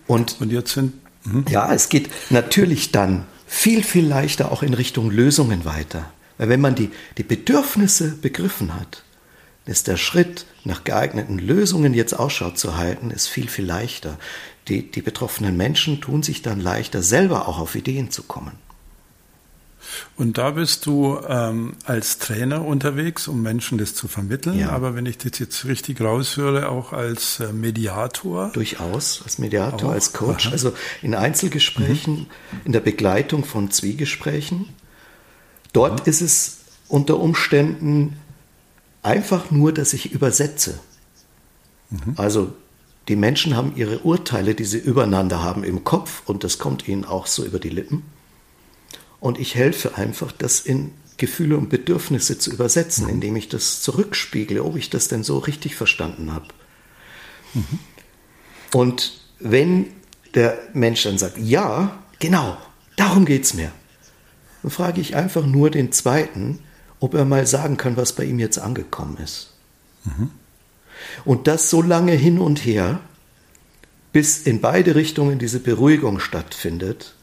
Und, 0.07 0.41
und 0.41 0.51
jetzt 0.51 0.73
sind. 0.73 0.93
Mhm. 1.23 1.45
Ja, 1.49 1.71
es 1.73 1.89
geht 1.89 2.09
natürlich 2.31 2.91
dann 2.91 3.25
viel, 3.45 3.83
viel 3.83 4.05
leichter 4.05 4.51
auch 4.51 4.63
in 4.63 4.73
Richtung 4.73 5.11
Lösungen 5.11 5.65
weiter. 5.65 6.11
Weil 6.37 6.49
wenn 6.49 6.61
man 6.61 6.75
die, 6.75 6.91
die 7.17 7.23
Bedürfnisse 7.23 8.11
begriffen 8.11 8.75
hat, 8.75 9.03
ist 9.65 9.87
der 9.87 9.97
Schritt 9.97 10.45
nach 10.65 10.83
geeigneten 10.83 11.39
Lösungen 11.39 11.93
jetzt 11.93 12.13
Ausschau 12.13 12.51
zu 12.51 12.75
halten, 12.75 13.11
ist 13.11 13.27
viel, 13.27 13.47
viel 13.47 13.65
leichter. 13.65 14.17
Die, 14.67 14.89
die 14.89 15.01
betroffenen 15.01 15.57
Menschen 15.57 16.01
tun 16.01 16.23
sich 16.23 16.41
dann 16.41 16.59
leichter, 16.59 17.01
selber 17.01 17.47
auch 17.47 17.59
auf 17.59 17.75
Ideen 17.75 18.11
zu 18.11 18.23
kommen. 18.23 18.53
Und 20.15 20.37
da 20.37 20.51
bist 20.51 20.85
du 20.85 21.19
ähm, 21.27 21.73
als 21.85 22.17
Trainer 22.17 22.65
unterwegs, 22.65 23.27
um 23.27 23.41
Menschen 23.41 23.77
das 23.77 23.93
zu 23.93 24.07
vermitteln. 24.07 24.57
Ja. 24.57 24.69
Aber 24.69 24.95
wenn 24.95 25.05
ich 25.05 25.17
das 25.17 25.39
jetzt 25.39 25.65
richtig 25.65 26.01
raushöre, 26.01 26.69
auch 26.69 26.93
als 26.93 27.39
äh, 27.39 27.51
Mediator. 27.51 28.51
Durchaus, 28.53 29.21
als 29.23 29.39
Mediator, 29.39 29.89
auch. 29.89 29.93
als 29.93 30.13
Coach. 30.13 30.47
Aha. 30.47 30.53
Also 30.53 30.73
in 31.01 31.15
Einzelgesprächen, 31.15 32.13
mhm. 32.19 32.27
in 32.65 32.71
der 32.71 32.79
Begleitung 32.79 33.43
von 33.43 33.71
Zwiegesprächen. 33.71 34.69
Dort 35.73 36.07
ist 36.07 36.21
es 36.21 36.57
unter 36.87 37.19
Umständen 37.19 38.17
einfach 39.01 39.51
nur, 39.51 39.73
dass 39.73 39.93
ich 39.93 40.11
übersetze. 40.11 40.79
Mhm. 41.89 42.13
Also 42.15 42.53
die 43.07 43.15
Menschen 43.15 43.55
haben 43.55 43.75
ihre 43.75 43.99
Urteile, 43.99 44.55
die 44.55 44.63
sie 44.63 44.77
übereinander 44.77 45.43
haben 45.43 45.63
im 45.63 45.83
Kopf 45.83 46.21
und 46.25 46.43
das 46.43 46.57
kommt 46.57 46.87
ihnen 46.87 47.03
auch 47.03 47.27
so 47.27 47.43
über 47.43 47.59
die 47.59 47.69
Lippen. 47.69 48.03
Und 49.19 49.39
ich 49.39 49.55
helfe 49.55 49.97
einfach, 49.97 50.31
das 50.31 50.61
in 50.61 50.91
Gefühle 51.17 51.57
und 51.57 51.69
Bedürfnisse 51.69 52.37
zu 52.39 52.51
übersetzen, 52.51 53.05
mhm. 53.05 53.13
indem 53.13 53.35
ich 53.35 53.49
das 53.49 53.81
zurückspiegle, 53.81 54.63
ob 54.63 54.75
ich 54.75 54.89
das 54.89 55.07
denn 55.07 55.23
so 55.23 55.37
richtig 55.37 55.75
verstanden 55.75 56.33
habe. 56.33 56.47
Mhm. 57.53 57.79
Und 58.73 59.21
wenn 59.39 59.87
der 60.33 60.57
Mensch 60.73 61.03
dann 61.03 61.17
sagt, 61.17 61.37
ja, 61.37 62.03
genau, 62.19 62.57
darum 62.95 63.25
geht 63.25 63.43
es 63.43 63.53
mir, 63.53 63.71
dann 64.63 64.71
frage 64.71 65.01
ich 65.01 65.15
einfach 65.15 65.45
nur 65.45 65.69
den 65.69 65.91
zweiten, 65.91 66.59
ob 66.99 67.13
er 67.13 67.25
mal 67.25 67.45
sagen 67.45 67.77
kann, 67.77 67.97
was 67.97 68.13
bei 68.13 68.23
ihm 68.23 68.39
jetzt 68.39 68.57
angekommen 68.57 69.17
ist. 69.17 69.51
Mhm. 70.05 70.31
Und 71.25 71.47
das 71.47 71.69
so 71.69 71.81
lange 71.81 72.13
hin 72.13 72.39
und 72.39 72.65
her, 72.65 73.01
bis 74.13 74.39
in 74.43 74.61
beide 74.61 74.95
Richtungen 74.95 75.37
diese 75.37 75.59
Beruhigung 75.59 76.19
stattfindet 76.19 77.13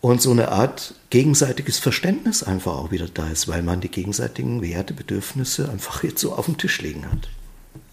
und 0.00 0.20
so 0.20 0.32
eine 0.32 0.50
Art 0.50 0.94
gegenseitiges 1.10 1.78
Verständnis 1.78 2.42
einfach 2.42 2.74
auch 2.74 2.90
wieder 2.90 3.06
da 3.06 3.28
ist, 3.28 3.46
weil 3.46 3.62
man 3.62 3.80
die 3.80 3.90
gegenseitigen 3.90 4.60
Werte, 4.60 4.92
Bedürfnisse 4.92 5.70
einfach 5.70 6.02
jetzt 6.02 6.20
so 6.20 6.34
auf 6.34 6.46
dem 6.46 6.58
Tisch 6.58 6.80
liegen 6.82 7.10
hat. 7.10 7.28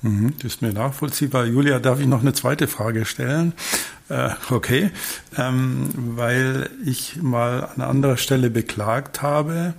Mhm, 0.02 0.34
das 0.38 0.54
ist 0.54 0.62
mir 0.62 0.74
nachvollziehbar. 0.74 1.46
Julia, 1.46 1.80
darf 1.80 2.00
ich 2.00 2.08
noch 2.08 2.22
eine 2.22 2.34
zweite 2.34 2.68
Frage 2.68 3.06
stellen? 3.06 3.54
Äh, 4.10 4.32
okay, 4.50 4.92
ähm, 5.38 5.90
weil 5.96 6.70
ich 6.84 7.22
mal 7.22 7.66
an 7.76 7.82
anderer 7.82 8.18
Stelle 8.18 8.50
beklagt 8.50 9.22
habe, 9.22 9.74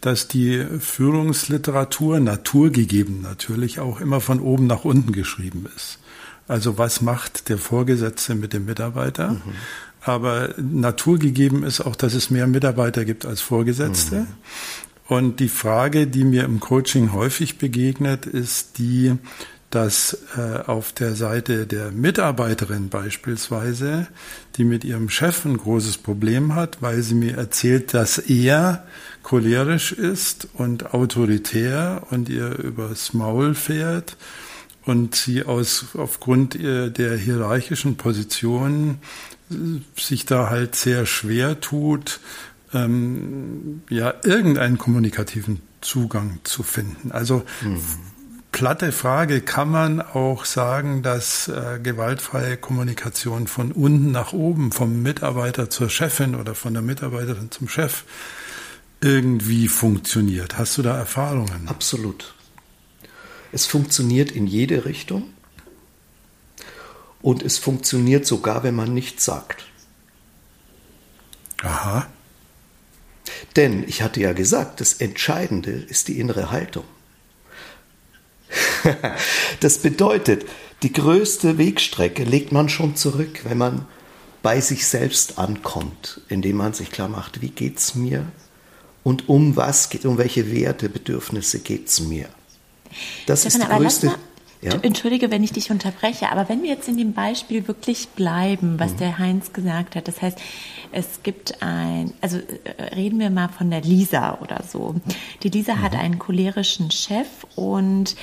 dass 0.00 0.28
die 0.28 0.64
Führungsliteratur 0.78 2.20
naturgegeben 2.20 3.22
natürlich 3.22 3.80
auch 3.80 4.00
immer 4.00 4.20
von 4.20 4.40
oben 4.40 4.66
nach 4.66 4.84
unten 4.84 5.12
geschrieben 5.12 5.66
ist. 5.76 5.98
Also 6.48 6.78
was 6.78 7.00
macht 7.00 7.48
der 7.48 7.58
Vorgesetzte 7.58 8.34
mit 8.34 8.52
dem 8.52 8.64
Mitarbeiter? 8.64 9.32
Mhm. 9.32 9.42
Aber 10.00 10.54
naturgegeben 10.56 11.62
ist 11.62 11.80
auch, 11.80 11.94
dass 11.94 12.14
es 12.14 12.30
mehr 12.30 12.46
Mitarbeiter 12.46 13.04
gibt 13.04 13.26
als 13.26 13.40
Vorgesetzte. 13.40 14.20
Mhm. 14.20 14.26
Und 15.08 15.40
die 15.40 15.48
Frage, 15.48 16.06
die 16.06 16.24
mir 16.24 16.44
im 16.44 16.60
Coaching 16.60 17.12
häufig 17.12 17.58
begegnet, 17.58 18.26
ist 18.26 18.78
die, 18.78 19.14
dass 19.70 20.16
äh, 20.36 20.60
auf 20.66 20.92
der 20.92 21.14
Seite 21.14 21.66
der 21.66 21.90
Mitarbeiterin 21.90 22.88
beispielsweise, 22.88 24.06
die 24.56 24.64
mit 24.64 24.84
ihrem 24.84 25.10
Chef 25.10 25.44
ein 25.44 25.58
großes 25.58 25.98
Problem 25.98 26.54
hat, 26.54 26.80
weil 26.80 27.02
sie 27.02 27.14
mir 27.14 27.36
erzählt, 27.36 27.92
dass 27.92 28.18
er 28.18 28.86
cholerisch 29.22 29.92
ist 29.92 30.48
und 30.54 30.94
autoritär 30.94 32.06
und 32.10 32.30
ihr 32.30 32.58
übers 32.58 33.12
Maul 33.12 33.54
fährt 33.54 34.16
und 34.86 35.14
sie 35.14 35.44
aus, 35.44 35.88
aufgrund 35.94 36.54
der 36.54 37.16
hierarchischen 37.16 37.96
Position 37.96 38.98
äh, 39.50 39.54
sich 40.00 40.24
da 40.24 40.48
halt 40.48 40.76
sehr 40.76 41.04
schwer 41.04 41.60
tut, 41.60 42.20
ähm, 42.72 43.82
ja, 43.90 44.14
irgendeinen 44.24 44.78
kommunikativen 44.78 45.60
Zugang 45.80 46.40
zu 46.44 46.62
finden. 46.62 47.12
Also 47.12 47.44
mhm. 47.62 47.80
Platte 48.52 48.92
Frage, 48.92 49.40
kann 49.40 49.70
man 49.70 50.00
auch 50.00 50.44
sagen, 50.44 51.02
dass 51.02 51.48
äh, 51.48 51.78
gewaltfreie 51.82 52.56
Kommunikation 52.56 53.46
von 53.46 53.72
unten 53.72 54.10
nach 54.10 54.32
oben, 54.32 54.72
vom 54.72 55.02
Mitarbeiter 55.02 55.70
zur 55.70 55.90
Chefin 55.90 56.34
oder 56.34 56.54
von 56.54 56.72
der 56.72 56.82
Mitarbeiterin 56.82 57.50
zum 57.50 57.68
Chef 57.68 58.04
irgendwie 59.00 59.68
funktioniert? 59.68 60.58
Hast 60.58 60.78
du 60.78 60.82
da 60.82 60.96
Erfahrungen? 60.96 61.68
Absolut. 61.68 62.34
Es 63.52 63.66
funktioniert 63.66 64.30
in 64.30 64.46
jede 64.46 64.84
Richtung 64.84 65.30
und 67.22 67.42
es 67.42 67.58
funktioniert 67.58 68.26
sogar, 68.26 68.62
wenn 68.62 68.74
man 68.74 68.92
nichts 68.92 69.24
sagt. 69.24 69.64
Aha. 71.62 72.06
Denn 73.56 73.84
ich 73.84 74.02
hatte 74.02 74.20
ja 74.20 74.32
gesagt, 74.32 74.80
das 74.80 74.94
Entscheidende 74.94 75.70
ist 75.70 76.08
die 76.08 76.18
innere 76.18 76.50
Haltung. 76.50 76.84
das 79.60 79.78
bedeutet, 79.78 80.46
die 80.82 80.92
größte 80.92 81.58
Wegstrecke 81.58 82.24
legt 82.24 82.52
man 82.52 82.68
schon 82.68 82.96
zurück, 82.96 83.40
wenn 83.44 83.58
man 83.58 83.86
bei 84.42 84.60
sich 84.60 84.86
selbst 84.86 85.38
ankommt, 85.38 86.20
indem 86.28 86.56
man 86.56 86.72
sich 86.72 86.90
klar 86.90 87.08
macht, 87.08 87.42
wie 87.42 87.50
geht 87.50 87.78
es 87.78 87.94
mir 87.94 88.26
und 89.02 89.28
um 89.28 89.56
was 89.56 89.90
geht, 89.90 90.04
um 90.06 90.18
welche 90.18 90.52
Werte, 90.52 90.88
Bedürfnisse 90.88 91.58
geht 91.60 91.88
es 91.88 92.00
mir. 92.00 92.28
Das 93.26 93.40
Stefan, 93.40 93.60
ist 93.60 94.02
die 94.02 94.06
größte. 94.06 94.14
Ja? 94.60 94.72
Entschuldige, 94.82 95.30
wenn 95.30 95.44
ich 95.44 95.52
dich 95.52 95.70
unterbreche, 95.70 96.30
aber 96.32 96.48
wenn 96.48 96.62
wir 96.62 96.70
jetzt 96.70 96.88
in 96.88 96.96
dem 96.96 97.12
Beispiel 97.12 97.68
wirklich 97.68 98.08
bleiben, 98.08 98.78
was 98.80 98.92
mhm. 98.92 98.98
der 98.98 99.18
Heinz 99.18 99.52
gesagt 99.52 99.94
hat, 99.94 100.08
das 100.08 100.20
heißt, 100.20 100.38
es 100.90 101.22
gibt 101.22 101.62
ein, 101.62 102.12
also 102.20 102.38
äh, 102.38 102.82
reden 102.94 103.20
wir 103.20 103.30
mal 103.30 103.48
von 103.48 103.70
der 103.70 103.82
Lisa 103.82 104.38
oder 104.40 104.62
so. 104.66 104.96
Die 105.42 105.48
Lisa 105.48 105.76
mhm. 105.76 105.82
hat 105.82 105.94
einen 105.94 106.18
cholerischen 106.18 106.90
Chef 106.90 107.28
und 107.54 108.16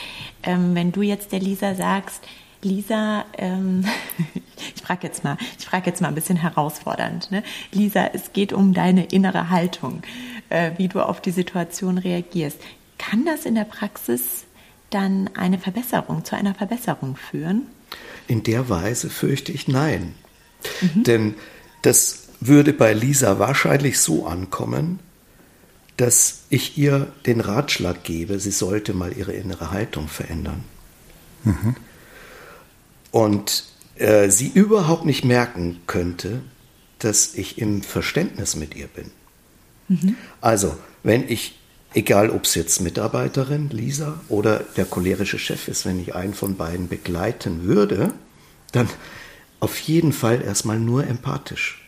ähm, 0.44 0.76
wenn 0.76 0.92
du 0.92 1.02
jetzt 1.02 1.32
der 1.32 1.40
Lisa 1.40 1.74
sagst, 1.76 2.22
Lisa, 2.62 3.26
ähm, 3.38 3.86
ich 4.76 4.82
frage 4.82 5.08
jetzt 5.08 5.24
mal, 5.24 5.38
ich 5.58 5.66
frage 5.66 5.90
jetzt 5.90 6.02
mal 6.02 6.10
ein 6.10 6.16
bisschen 6.16 6.38
herausfordernd. 6.38 7.32
Ne? 7.32 7.44
Lisa, 7.72 8.08
es 8.14 8.34
geht 8.34 8.52
um 8.52 8.74
deine 8.74 9.06
innere 9.06 9.50
Haltung, 9.50 10.02
äh, 10.50 10.72
wie 10.78 10.90
du 10.90 11.02
auf 11.02 11.22
die 11.22 11.32
Situation 11.32 11.98
reagierst. 11.98 12.60
Kann 12.98 13.24
das 13.24 13.46
in 13.46 13.56
der 13.56 13.66
Praxis 13.66 14.45
dann 14.96 15.30
eine 15.36 15.60
Verbesserung, 15.60 16.24
zu 16.24 16.36
einer 16.36 16.56
Verbesserung 16.56 17.18
führen? 17.18 17.64
In 18.28 18.44
der 18.44 18.70
Weise 18.70 19.10
fürchte 19.10 19.52
ich 19.52 19.68
nein. 19.68 20.16
Mhm. 20.82 21.04
Denn 21.04 21.34
das 21.82 22.30
würde 22.40 22.72
bei 22.72 22.94
Lisa 22.94 23.38
wahrscheinlich 23.38 24.00
so 24.00 24.26
ankommen, 24.26 25.00
dass 25.98 26.44
ich 26.50 26.78
ihr 26.78 27.12
den 27.26 27.42
Ratschlag 27.42 28.04
gebe, 28.04 28.40
sie 28.40 28.52
sollte 28.52 28.94
mal 28.94 29.16
ihre 29.16 29.34
innere 29.34 29.72
Haltung 29.72 30.08
verändern. 30.08 30.64
Mhm. 31.44 31.76
Und 33.12 33.66
äh, 33.96 34.30
sie 34.30 34.48
überhaupt 34.48 35.06
nicht 35.06 35.26
merken 35.26 35.82
könnte, 35.88 36.42
dass 37.00 37.34
ich 37.36 37.58
im 37.58 37.82
Verständnis 37.82 38.56
mit 38.56 38.76
ihr 38.76 38.88
bin. 38.88 39.12
Mhm. 39.90 40.16
Also, 40.42 40.78
wenn 41.04 41.28
ich 41.28 41.60
Egal, 41.96 42.30
ob 42.30 42.44
es 42.44 42.56
jetzt 42.56 42.82
Mitarbeiterin 42.82 43.70
Lisa 43.70 44.20
oder 44.28 44.60
der 44.76 44.84
cholerische 44.84 45.40
Chef 45.40 45.70
ist, 45.70 45.86
wenn 45.86 45.98
ich 45.98 46.14
einen 46.14 46.34
von 46.34 46.58
beiden 46.58 46.90
begleiten 46.90 47.64
würde, 47.64 48.14
dann 48.74 48.90
auf 49.62 49.80
jeden 49.80 50.12
Fall 50.12 50.42
erstmal 50.42 50.78
nur 50.78 51.08
empathisch. 51.08 51.82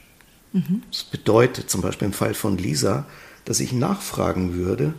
Mhm. 0.53 0.81
Das 0.89 1.03
bedeutet 1.03 1.69
zum 1.69 1.81
Beispiel 1.81 2.05
im 2.05 2.13
Fall 2.13 2.33
von 2.35 2.57
Lisa, 2.57 3.05
dass 3.43 3.59
ich 3.59 3.73
nachfragen 3.73 4.53
würde, 4.53 4.93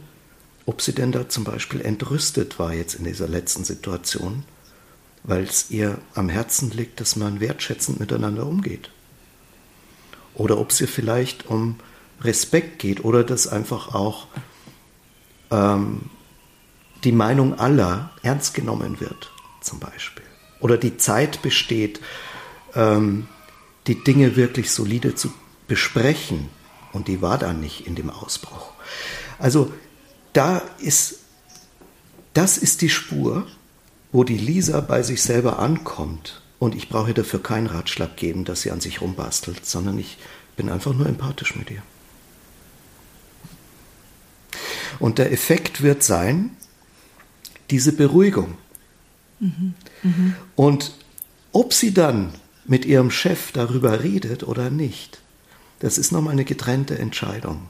ob 0.67 0.83
sie 0.83 0.93
denn 0.93 1.11
da 1.11 1.27
zum 1.27 1.43
Beispiel 1.43 1.81
entrüstet 1.81 2.59
war 2.59 2.75
jetzt 2.75 2.95
in 2.95 3.05
dieser 3.05 3.29
letzten 3.29 3.65
Situation, 3.65 4.45
weil 5.23 5.45
es 5.45 5.71
ihr 5.71 5.97
am 6.15 6.29
Herzen 6.29 6.71
liegt, 6.71 7.01
dass 7.01 7.17
man 7.17 7.41
wertschätzend 7.41 7.99
miteinander 7.99 8.45
umgeht. 8.45 8.91
Oder 10.35 10.59
ob 10.59 10.71
es 10.71 10.83
ihr 10.83 10.89
vielleicht 10.89 11.47
um 11.47 11.77
Respekt 12.21 12.79
geht 12.79 13.03
oder 13.07 13.25
dass 13.25 13.49
einfach 13.49 13.95
auch 13.95 14.27
ähm, 15.51 16.11
die 17.05 17.13
Meinung 17.13 17.59
aller 17.59 18.11
ernst 18.23 18.55
genommen 18.55 19.01
wird, 19.01 19.31
zum 19.61 19.79
Beispiel. 19.79 20.25
Oder 20.61 20.77
die 20.77 20.97
Zeit 20.97 21.43
besteht, 21.43 22.01
ähm, 22.75 23.29
die 23.87 24.03
Dinge 24.03 24.37
wirklich 24.37 24.71
solide 24.71 25.15
zu 25.15 25.33
besprechen. 25.67 26.49
Und 26.93 27.09
die 27.09 27.23
war 27.23 27.39
da 27.39 27.53
nicht 27.53 27.87
in 27.87 27.95
dem 27.95 28.11
Ausbruch. 28.11 28.73
Also 29.39 29.73
da 30.33 30.63
ist, 30.79 31.21
das 32.35 32.59
ist 32.59 32.83
die 32.83 32.89
Spur, 32.89 33.47
wo 34.11 34.25
die 34.25 34.39
Lisa 34.39 34.81
bei 34.81 35.03
sich 35.03 35.23
selber 35.23 35.59
ankommt. 35.59 36.43
Und 36.59 36.75
ich 36.75 36.89
brauche 36.89 37.15
dafür 37.15 37.43
keinen 37.43 37.67
Ratschlag 37.67 38.17
geben, 38.17 38.45
dass 38.45 38.63
sie 38.63 38.73
an 38.73 38.81
sich 38.81 39.01
rumbastelt, 39.01 39.65
sondern 39.65 39.99
ich 39.99 40.19
bin 40.57 40.69
einfach 40.69 40.93
nur 40.93 41.07
empathisch 41.07 41.55
mit 41.55 41.71
ihr. 41.71 41.83
Und 45.01 45.19
der 45.19 45.33
Effekt 45.33 45.83
wird 45.83 46.03
sein, 46.03 46.57
diese 47.71 47.93
Beruhigung. 47.93 48.57
Mhm. 49.41 49.75
Mhm. 50.03 50.35
Und 50.57 50.95
ob 51.53 51.73
sie 51.73 51.95
dann 51.95 52.33
mit 52.65 52.85
ihrem 52.85 53.11
Chef 53.11 53.53
darüber 53.53 54.03
redet 54.03 54.43
oder 54.43 54.71
nicht, 54.71 55.21
das 55.81 55.99
ist 55.99 56.13
nochmal 56.13 56.33
eine 56.33 56.45
getrennte 56.45 56.99
Entscheidung. 56.99 57.69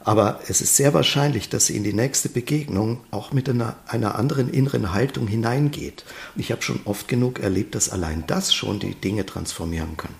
Aber 0.00 0.40
es 0.48 0.60
ist 0.60 0.76
sehr 0.76 0.92
wahrscheinlich, 0.92 1.48
dass 1.48 1.66
sie 1.66 1.76
in 1.76 1.82
die 1.82 1.94
nächste 1.94 2.28
Begegnung 2.28 3.00
auch 3.10 3.32
mit 3.32 3.48
einer, 3.48 3.76
einer 3.86 4.16
anderen 4.16 4.50
inneren 4.50 4.92
Haltung 4.92 5.26
hineingeht. 5.26 6.04
Und 6.34 6.42
ich 6.42 6.52
habe 6.52 6.60
schon 6.60 6.80
oft 6.84 7.08
genug 7.08 7.40
erlebt, 7.40 7.74
dass 7.74 7.88
allein 7.88 8.24
das 8.26 8.52
schon 8.52 8.78
die 8.80 8.94
Dinge 8.94 9.24
transformieren 9.24 9.96
kann. 9.96 10.14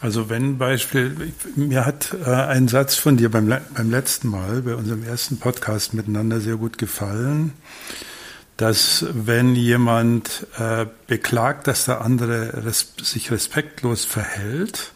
Also 0.00 0.28
wenn 0.28 0.58
Beispiel, 0.58 1.32
mir 1.56 1.84
hat 1.84 2.14
äh, 2.24 2.30
ein 2.30 2.68
Satz 2.68 2.94
von 2.94 3.16
dir 3.16 3.30
beim, 3.30 3.48
beim 3.48 3.90
letzten 3.90 4.28
Mal, 4.28 4.62
bei 4.62 4.74
unserem 4.74 5.02
ersten 5.02 5.38
Podcast 5.38 5.92
miteinander 5.92 6.40
sehr 6.40 6.56
gut 6.56 6.78
gefallen, 6.78 7.52
dass 8.56 9.06
wenn 9.12 9.54
jemand 9.56 10.46
äh, 10.58 10.86
beklagt, 11.06 11.66
dass 11.66 11.84
der 11.84 12.00
andere 12.00 12.64
res 12.64 12.92
sich 13.02 13.30
respektlos 13.30 14.04
verhält, 14.04 14.92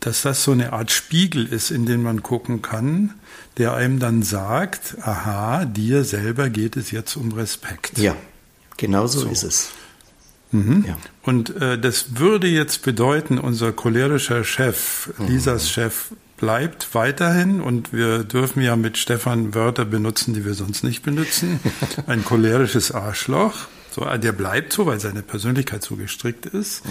dass 0.00 0.22
das 0.22 0.44
so 0.44 0.52
eine 0.52 0.72
Art 0.72 0.90
Spiegel 0.90 1.46
ist, 1.46 1.70
in 1.70 1.86
den 1.86 2.02
man 2.02 2.22
gucken 2.22 2.60
kann, 2.62 3.14
der 3.56 3.74
einem 3.74 3.98
dann 3.98 4.22
sagt, 4.22 4.96
aha, 5.00 5.64
dir 5.64 6.04
selber 6.04 6.50
geht 6.50 6.76
es 6.76 6.90
jetzt 6.90 7.16
um 7.16 7.32
Respekt. 7.32 7.98
Ja, 7.98 8.16
genau 8.76 9.06
so, 9.06 9.20
so. 9.20 9.28
ist 9.28 9.42
es. 9.44 9.70
Mhm. 10.54 10.84
Ja. 10.86 10.96
Und 11.22 11.60
äh, 11.60 11.78
das 11.78 12.18
würde 12.18 12.46
jetzt 12.46 12.82
bedeuten, 12.82 13.38
unser 13.38 13.72
cholerischer 13.72 14.44
Chef, 14.44 15.10
mhm. 15.18 15.26
Lisas 15.26 15.68
Chef, 15.68 16.12
bleibt 16.36 16.94
weiterhin 16.94 17.60
und 17.60 17.92
wir 17.92 18.24
dürfen 18.24 18.62
ja 18.62 18.76
mit 18.76 18.98
Stefan 18.98 19.54
Wörter 19.54 19.84
benutzen, 19.84 20.34
die 20.34 20.44
wir 20.44 20.54
sonst 20.54 20.84
nicht 20.84 21.02
benutzen. 21.02 21.60
Ein 22.06 22.24
cholerisches 22.24 22.92
Arschloch. 22.92 23.66
So, 23.90 24.04
der 24.04 24.32
bleibt 24.32 24.72
so, 24.72 24.86
weil 24.86 25.00
seine 25.00 25.22
Persönlichkeit 25.22 25.82
so 25.82 25.96
gestrickt 25.96 26.46
ist. 26.46 26.84
Mhm. 26.84 26.90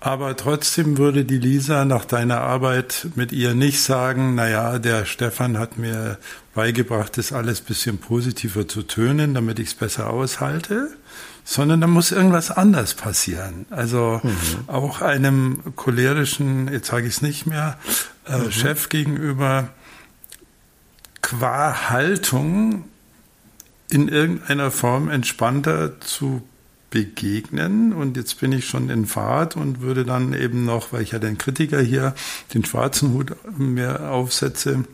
Aber 0.00 0.36
trotzdem 0.36 0.98
würde 0.98 1.24
die 1.24 1.38
Lisa 1.38 1.84
nach 1.84 2.04
deiner 2.04 2.40
Arbeit 2.40 3.08
mit 3.16 3.32
ihr 3.32 3.54
nicht 3.54 3.82
sagen, 3.82 4.34
na 4.34 4.48
ja, 4.48 4.78
der 4.78 5.04
Stefan 5.04 5.58
hat 5.58 5.78
mir 5.78 6.18
beigebracht, 6.54 7.18
das 7.18 7.32
alles 7.32 7.60
bisschen 7.60 7.98
positiver 7.98 8.68
zu 8.68 8.82
tönen, 8.82 9.34
damit 9.34 9.58
ich 9.58 9.68
es 9.68 9.74
besser 9.74 10.10
aushalte, 10.10 10.90
sondern 11.48 11.80
da 11.80 11.86
muss 11.86 12.10
irgendwas 12.10 12.50
anders 12.50 12.94
passieren. 12.94 13.66
Also 13.70 14.20
mhm. 14.22 14.32
auch 14.66 15.00
einem 15.00 15.62
cholerischen, 15.76 16.70
jetzt 16.72 16.88
sage 16.88 17.06
ich 17.06 17.14
es 17.14 17.22
nicht 17.22 17.46
mehr, 17.46 17.78
äh, 18.26 18.36
mhm. 18.36 18.50
Chef 18.50 18.88
gegenüber 18.88 19.68
qua 21.22 21.88
Haltung 21.88 22.84
in 23.88 24.08
irgendeiner 24.08 24.72
Form 24.72 25.08
entspannter 25.08 26.00
zu 26.00 26.42
begegnen. 26.90 27.92
Und 27.92 28.16
jetzt 28.16 28.40
bin 28.40 28.50
ich 28.50 28.66
schon 28.66 28.90
in 28.90 29.06
Fahrt 29.06 29.54
und 29.54 29.80
würde 29.80 30.04
dann 30.04 30.32
eben 30.32 30.64
noch, 30.64 30.92
weil 30.92 31.02
ich 31.02 31.12
ja 31.12 31.20
den 31.20 31.38
Kritiker 31.38 31.80
hier, 31.80 32.16
den 32.54 32.64
schwarzen 32.64 33.12
Hut 33.12 33.36
mir 33.56 34.10
aufsetze, 34.10 34.84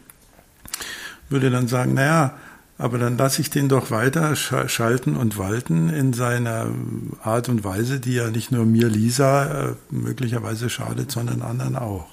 würde 1.31 1.51
dann 1.51 1.67
sagen, 1.67 1.95
naja, 1.95 2.37
aber 2.83 2.99
dann 2.99 3.17
lasse 3.17 3.41
ich 3.41 3.49
den 3.49 3.69
doch 3.69 3.93
weiter 3.93 4.35
schalten 4.35 5.17
und 5.17 5.39
walten 5.39 5.89
in 5.89 6.13
seiner 6.13 6.67
Art 7.23 7.49
und 7.49 7.63
Weise, 7.63 8.01
die 8.01 8.15
ja 8.15 8.29
nicht 8.29 8.51
nur 8.51 8.67
mir, 8.67 8.89
Lisa, 8.89 9.69
äh, 9.69 9.75
möglicherweise 9.91 10.69
schadet, 10.69 11.13
sondern 11.13 11.43
anderen 11.43 11.77
auch. 11.77 12.09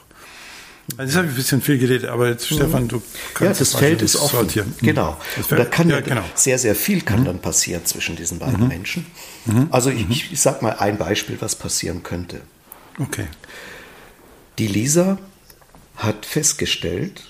Also 0.95 1.03
jetzt 1.09 1.15
habe 1.15 1.25
ich 1.25 1.33
ein 1.33 1.35
bisschen 1.37 1.61
viel 1.63 1.79
geredet, 1.79 2.07
aber 2.07 2.27
jetzt, 2.27 2.51
mhm. 2.51 2.55
Stefan, 2.57 2.87
du 2.87 3.01
kannst 3.33 3.59
ja, 3.59 3.65
das 3.65 3.73
Feld 3.73 4.03
ist 4.03 4.15
offen. 4.15 4.41
Sortieren. 4.41 4.75
Mhm. 4.79 4.85
Genau. 4.85 5.17
Und 5.37 5.51
da 5.51 5.65
kann 5.65 5.89
ja, 5.89 6.01
genau. 6.01 6.23
sehr, 6.35 6.59
sehr 6.59 6.75
viel 6.75 7.01
kann 7.01 7.21
mhm. 7.21 7.25
dann 7.25 7.39
passieren 7.39 7.83
zwischen 7.85 8.15
diesen 8.15 8.37
beiden 8.37 8.61
mhm. 8.61 8.67
Menschen. 8.67 9.07
Mhm. 9.45 9.69
Also 9.71 9.89
ich, 9.89 10.05
mhm. 10.05 10.11
ich 10.11 10.39
sage 10.39 10.63
mal 10.63 10.73
ein 10.73 10.99
Beispiel, 10.99 11.37
was 11.39 11.55
passieren 11.55 12.03
könnte. 12.03 12.41
Okay. 12.99 13.25
Die 14.59 14.67
Lisa 14.67 15.17
hat 15.95 16.27
festgestellt, 16.27 17.23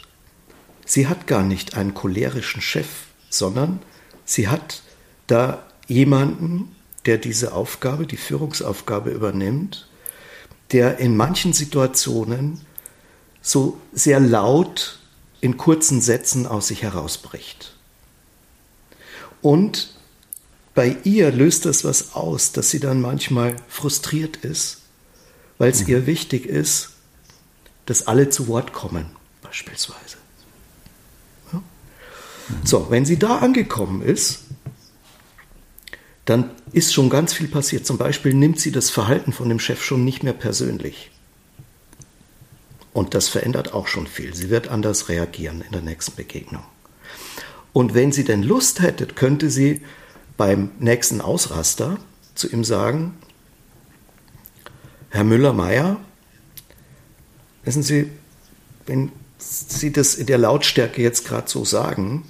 sie 0.85 1.07
hat 1.07 1.25
gar 1.25 1.43
nicht 1.43 1.77
einen 1.77 1.93
cholerischen 1.93 2.61
Chef, 2.61 2.87
sondern 3.29 3.79
sie 4.25 4.47
hat 4.47 4.83
da 5.27 5.65
jemanden, 5.87 6.75
der 7.05 7.17
diese 7.17 7.53
Aufgabe, 7.53 8.05
die 8.05 8.17
Führungsaufgabe 8.17 9.11
übernimmt, 9.11 9.87
der 10.71 10.99
in 10.99 11.17
manchen 11.17 11.53
Situationen 11.53 12.61
so 13.41 13.79
sehr 13.93 14.19
laut 14.19 14.99
in 15.41 15.57
kurzen 15.57 16.01
Sätzen 16.01 16.45
aus 16.45 16.67
sich 16.67 16.83
herausbricht. 16.83 17.75
Und 19.41 19.95
bei 20.75 20.97
ihr 21.03 21.31
löst 21.31 21.65
das 21.65 21.83
was 21.83 22.13
aus, 22.13 22.51
dass 22.51 22.69
sie 22.69 22.79
dann 22.79 23.01
manchmal 23.01 23.55
frustriert 23.67 24.37
ist, 24.37 24.81
weil 25.57 25.71
es 25.71 25.81
mhm. 25.83 25.89
ihr 25.89 26.05
wichtig 26.05 26.45
ist, 26.45 26.91
dass 27.85 28.07
alle 28.07 28.29
zu 28.29 28.47
Wort 28.47 28.73
kommen, 28.73 29.07
beispielsweise. 29.41 30.17
So, 32.63 32.87
wenn 32.89 33.05
sie 33.05 33.17
da 33.17 33.39
angekommen 33.39 34.01
ist, 34.01 34.41
dann 36.25 36.51
ist 36.71 36.93
schon 36.93 37.09
ganz 37.09 37.33
viel 37.33 37.47
passiert. 37.47 37.85
Zum 37.85 37.97
Beispiel 37.97 38.33
nimmt 38.33 38.59
sie 38.59 38.71
das 38.71 38.89
Verhalten 38.89 39.33
von 39.33 39.49
dem 39.49 39.59
Chef 39.59 39.83
schon 39.83 40.05
nicht 40.05 40.23
mehr 40.23 40.33
persönlich. 40.33 41.11
Und 42.93 43.13
das 43.13 43.27
verändert 43.27 43.73
auch 43.73 43.87
schon 43.87 44.07
viel. 44.07 44.35
Sie 44.35 44.49
wird 44.49 44.67
anders 44.67 45.09
reagieren 45.09 45.61
in 45.61 45.71
der 45.71 45.81
nächsten 45.81 46.15
Begegnung. 46.15 46.63
Und 47.73 47.93
wenn 47.93 48.11
sie 48.11 48.23
denn 48.23 48.43
Lust 48.43 48.81
hätte, 48.81 49.07
könnte 49.07 49.49
sie 49.49 49.81
beim 50.37 50.71
nächsten 50.79 51.21
Ausraster 51.21 51.97
zu 52.35 52.49
ihm 52.49 52.63
sagen, 52.63 53.17
Herr 55.09 55.23
Müller-Meyer, 55.23 55.97
wissen 57.63 57.83
Sie, 57.83 58.11
wenn 58.85 59.11
Sie 59.39 59.91
das 59.91 60.15
in 60.15 60.27
der 60.27 60.37
Lautstärke 60.37 61.01
jetzt 61.01 61.25
gerade 61.25 61.49
so 61.49 61.65
sagen, 61.65 62.25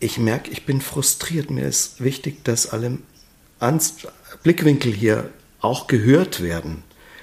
ich 0.00 0.18
merke, 0.18 0.50
ich 0.50 0.64
bin 0.64 0.80
frustriert. 0.80 1.50
Mir 1.50 1.66
ist 1.66 2.02
wichtig, 2.02 2.44
dass 2.44 2.68
alle 2.68 2.98
Blickwinkel 4.42 4.92
hier 4.92 5.30
auch 5.60 5.86
gehört 5.86 6.42
werden. 6.42 6.82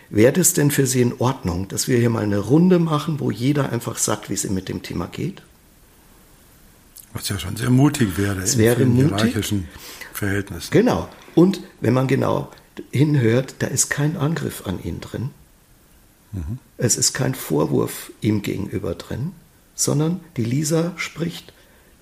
Wäre 0.09 0.33
das 0.33 0.53
denn 0.53 0.71
für 0.71 0.85
Sie 0.85 1.01
in 1.01 1.19
Ordnung, 1.19 1.67
dass 1.67 1.87
wir 1.87 1.97
hier 1.97 2.09
mal 2.09 2.23
eine 2.23 2.37
Runde 2.37 2.79
machen, 2.79 3.19
wo 3.19 3.31
jeder 3.31 3.71
einfach 3.71 3.97
sagt, 3.97 4.29
wie 4.29 4.33
es 4.33 4.45
ihm 4.45 4.53
mit 4.53 4.69
dem 4.69 4.83
Thema 4.83 5.07
geht? 5.07 5.41
Was 7.13 7.29
ja 7.29 7.39
schon 7.39 7.55
sehr 7.55 7.69
mutig 7.69 8.17
wäre 8.17 8.41
es 8.41 8.57
wäre 8.57 8.83
in 8.83 8.93
mutig. 8.93 9.07
hierarchischen 9.07 9.67
Verhältnissen. 10.13 10.69
Genau. 10.71 11.09
Und 11.33 11.61
wenn 11.79 11.93
man 11.93 12.07
genau 12.07 12.51
hinhört, 12.91 13.55
da 13.59 13.67
ist 13.67 13.89
kein 13.89 14.17
Angriff 14.17 14.67
an 14.67 14.83
ihn 14.83 14.99
drin. 14.99 15.31
Mhm. 16.33 16.59
Es 16.77 16.97
ist 16.97 17.13
kein 17.13 17.33
Vorwurf 17.33 18.11
ihm 18.19 18.41
gegenüber 18.41 18.95
drin, 18.95 19.31
sondern 19.75 20.19
die 20.35 20.43
Lisa 20.43 20.91
spricht 20.97 21.53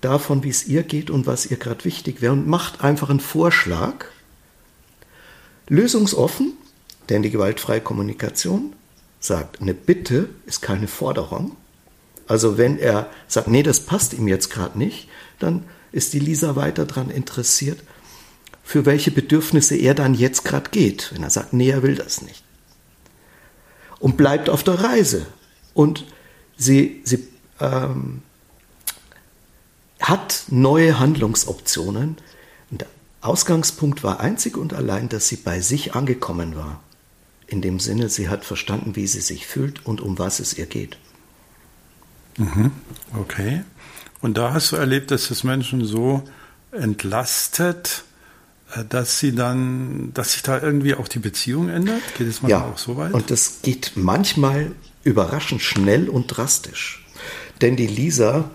davon, 0.04 0.44
wie 0.44 0.50
es 0.50 0.66
ihr 0.66 0.82
geht 0.82 1.10
und 1.10 1.26
was 1.26 1.46
ihr 1.46 1.56
gerade 1.56 1.84
wichtig 1.84 2.20
wäre 2.20 2.32
und 2.32 2.46
macht 2.46 2.82
einfach 2.82 3.10
einen 3.10 3.20
Vorschlag, 3.20 4.06
lösungsoffen, 5.68 6.52
denn 7.08 7.22
die 7.22 7.30
gewaltfreie 7.30 7.80
Kommunikation 7.80 8.74
sagt, 9.20 9.60
eine 9.60 9.74
Bitte 9.74 10.28
ist 10.46 10.62
keine 10.62 10.88
Forderung. 10.88 11.56
Also 12.26 12.58
wenn 12.58 12.78
er 12.78 13.10
sagt, 13.28 13.48
nee, 13.48 13.62
das 13.62 13.80
passt 13.80 14.14
ihm 14.14 14.28
jetzt 14.28 14.50
gerade 14.50 14.78
nicht, 14.78 15.08
dann 15.38 15.64
ist 15.92 16.12
die 16.12 16.18
Lisa 16.18 16.56
weiter 16.56 16.86
daran 16.86 17.10
interessiert, 17.10 17.82
für 18.62 18.86
welche 18.86 19.10
Bedürfnisse 19.10 19.76
er 19.76 19.94
dann 19.94 20.14
jetzt 20.14 20.44
gerade 20.44 20.70
geht. 20.70 21.10
Wenn 21.12 21.22
er 21.22 21.30
sagt, 21.30 21.52
nee, 21.52 21.70
er 21.70 21.82
will 21.82 21.94
das 21.94 22.22
nicht. 22.22 22.42
Und 23.98 24.16
bleibt 24.16 24.48
auf 24.48 24.62
der 24.62 24.82
Reise. 24.82 25.26
Und 25.74 26.06
sie, 26.56 27.02
sie 27.04 27.28
ähm, 27.60 28.22
hat 30.04 30.44
neue 30.48 30.98
Handlungsoptionen. 30.98 32.16
Und 32.70 32.80
der 32.82 32.88
Ausgangspunkt 33.20 34.04
war 34.04 34.20
einzig 34.20 34.56
und 34.56 34.74
allein, 34.74 35.08
dass 35.08 35.28
sie 35.28 35.36
bei 35.36 35.60
sich 35.60 35.94
angekommen 35.94 36.56
war. 36.56 36.80
In 37.46 37.62
dem 37.62 37.80
Sinne, 37.80 38.08
sie 38.08 38.28
hat 38.28 38.44
verstanden, 38.44 38.96
wie 38.96 39.06
sie 39.06 39.20
sich 39.20 39.46
fühlt 39.46 39.84
und 39.86 40.00
um 40.00 40.18
was 40.18 40.40
es 40.40 40.56
ihr 40.56 40.66
geht. 40.66 40.98
Mhm. 42.36 42.72
Okay. 43.18 43.62
Und 44.20 44.36
da 44.36 44.52
hast 44.52 44.72
du 44.72 44.76
erlebt, 44.76 45.10
dass 45.10 45.28
das 45.28 45.44
Menschen 45.44 45.84
so 45.84 46.22
entlastet, 46.72 48.04
äh, 48.74 48.84
dass 48.84 49.18
sie 49.18 49.34
dann, 49.34 50.12
dass 50.14 50.32
sich 50.32 50.42
da 50.42 50.60
irgendwie 50.60 50.94
auch 50.94 51.08
die 51.08 51.18
Beziehung 51.18 51.68
ändert? 51.68 52.02
Geht 52.18 52.28
es 52.28 52.42
mal 52.42 52.50
ja, 52.50 52.64
auch 52.64 52.78
so 52.78 52.96
weit? 52.96 53.12
Und 53.12 53.30
das 53.30 53.60
geht 53.62 53.92
manchmal 53.94 54.72
überraschend 55.02 55.62
schnell 55.62 56.08
und 56.08 56.26
drastisch. 56.28 57.06
Denn 57.60 57.76
die 57.76 57.86
Lisa 57.86 58.50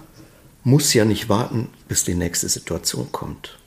muss 0.64 0.94
ja 0.94 1.06
nicht 1.06 1.30
warten, 1.30 1.70
bis 1.88 2.04
die 2.04 2.16
nächste 2.16 2.50
Situation 2.50 3.12
kommt. 3.12 3.58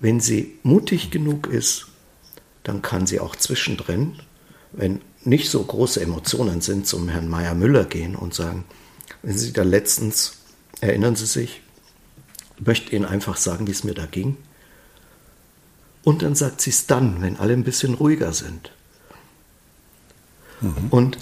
Wenn 0.00 0.20
sie 0.20 0.58
mutig 0.62 1.10
genug 1.10 1.46
ist, 1.46 1.86
dann 2.62 2.82
kann 2.82 3.06
sie 3.06 3.20
auch 3.20 3.36
zwischendrin 3.36 4.20
wenn 4.72 5.00
nicht 5.24 5.50
so 5.50 5.62
große 5.62 6.00
Emotionen 6.00 6.60
sind, 6.60 6.86
zum 6.86 7.08
Herrn 7.08 7.28
Meier 7.28 7.54
Müller 7.54 7.84
gehen 7.84 8.16
und 8.16 8.34
sagen, 8.34 8.64
wenn 9.22 9.36
Sie 9.36 9.52
da 9.52 9.62
letztens, 9.62 10.38
erinnern 10.80 11.16
Sie 11.16 11.26
sich, 11.26 11.62
möchte 12.58 12.94
Ihnen 12.94 13.04
einfach 13.04 13.36
sagen, 13.36 13.66
wie 13.66 13.72
es 13.72 13.84
mir 13.84 13.94
da 13.94 14.06
ging. 14.06 14.36
Und 16.04 16.22
dann 16.22 16.34
sagt 16.34 16.60
sie 16.60 16.70
es 16.70 16.86
dann, 16.86 17.20
wenn 17.20 17.36
alle 17.36 17.52
ein 17.52 17.64
bisschen 17.64 17.94
ruhiger 17.94 18.32
sind. 18.32 18.72
Mhm. 20.60 20.88
Und 20.90 21.18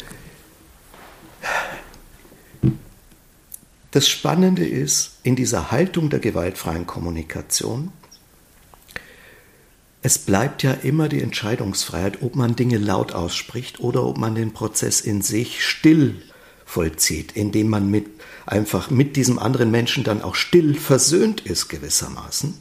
das 3.97 4.11
Spannende 4.11 4.67
ist, 4.67 5.21
in 5.23 5.37
dieser 5.37 5.71
Haltung 5.71 6.11
der 6.11 6.19
gewaltfreien 6.19 6.87
Kommunikation, 6.87 7.93
es 10.03 10.19
bleibt 10.19 10.63
ja 10.63 10.73
immer 10.73 11.09
die 11.09 11.23
Entscheidungsfreiheit, 11.23 12.21
ob 12.21 12.37
man 12.37 12.57
Dinge 12.57 12.77
laut 12.77 13.13
ausspricht 13.13 13.81
oder 13.81 14.05
ob 14.05 14.19
man 14.19 14.35
den 14.35 14.53
Prozess 14.53 15.01
in 15.01 15.23
sich 15.23 15.65
still 15.65 16.23
vollzieht, 16.67 17.33
indem 17.33 17.71
man 17.71 17.91
mit, 17.91 18.07
einfach 18.45 18.91
mit 18.91 19.17
diesem 19.17 19.39
anderen 19.39 19.71
Menschen 19.71 20.05
dann 20.05 20.21
auch 20.21 20.35
still 20.35 20.75
versöhnt 20.75 21.41
ist 21.41 21.69
gewissermaßen. 21.69 22.53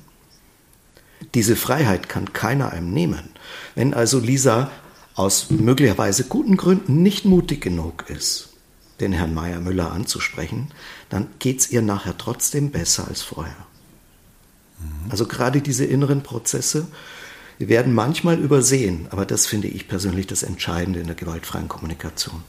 Diese 1.33 1.57
Freiheit 1.57 2.07
kann 2.07 2.31
keiner 2.31 2.71
einem 2.71 2.93
nehmen. 2.93 3.31
Wenn 3.75 3.93
also 3.93 4.19
Lisa 4.19 4.71
aus 5.15 5.49
möglicherweise 5.49 6.23
guten 6.23 6.55
Gründen 6.55 7.03
nicht 7.03 7.25
mutig 7.25 7.59
genug 7.59 8.09
ist, 8.09 8.53
den 8.99 9.11
Herrn 9.11 9.33
Meyer 9.33 9.59
Müller 9.59 9.91
anzusprechen, 9.91 10.69
dann 11.15 11.27
geht 11.39 11.59
es 11.61 11.71
ihr 11.71 11.81
nachher 11.81 12.17
trotzdem 12.17 12.71
besser 12.71 13.07
als 13.07 13.21
vorher. 13.21 13.55
Mhm. 14.79 15.11
Also 15.11 15.25
gerade 15.25 15.61
diese 15.61 15.85
inneren 15.85 16.23
Prozesse 16.23 16.87
wir 17.57 17.69
werden 17.69 17.93
manchmal 17.93 18.37
übersehen, 18.37 19.07
aber 19.11 19.25
das 19.25 19.47
finde 19.47 19.69
ich 19.69 19.87
persönlich 19.87 20.27
das 20.27 20.43
Entscheidende 20.43 20.99
in 20.99 21.07
der 21.07 21.15
gewaltfreien 21.15 21.69
Kommunikation. 21.69 22.43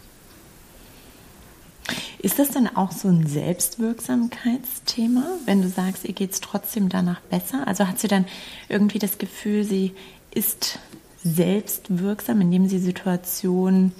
Ist 2.18 2.40
das 2.40 2.48
dann 2.48 2.66
auch 2.74 2.90
so 2.90 3.06
ein 3.08 3.26
Selbstwirksamkeitsthema, 3.26 5.24
wenn 5.44 5.62
du 5.62 5.68
sagst, 5.68 6.04
ihr 6.04 6.14
geht 6.14 6.32
es 6.32 6.40
trotzdem 6.40 6.88
danach 6.88 7.20
besser? 7.20 7.68
Also 7.68 7.86
hat 7.86 8.00
sie 8.00 8.08
dann 8.08 8.24
irgendwie 8.68 8.98
das 8.98 9.18
Gefühl, 9.18 9.62
sie 9.62 9.92
ist 10.34 10.80
selbstwirksam, 11.22 12.40
indem 12.40 12.68
sie 12.68 12.80
Situationen, 12.80 13.92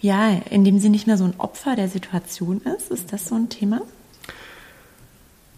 ja, 0.00 0.30
indem 0.50 0.78
sie 0.78 0.88
nicht 0.88 1.06
mehr 1.06 1.16
so 1.16 1.24
ein 1.24 1.38
Opfer 1.38 1.76
der 1.76 1.88
Situation 1.88 2.60
ist? 2.62 2.90
Ist 2.90 3.12
das 3.12 3.26
so 3.26 3.34
ein 3.34 3.48
Thema? 3.48 3.82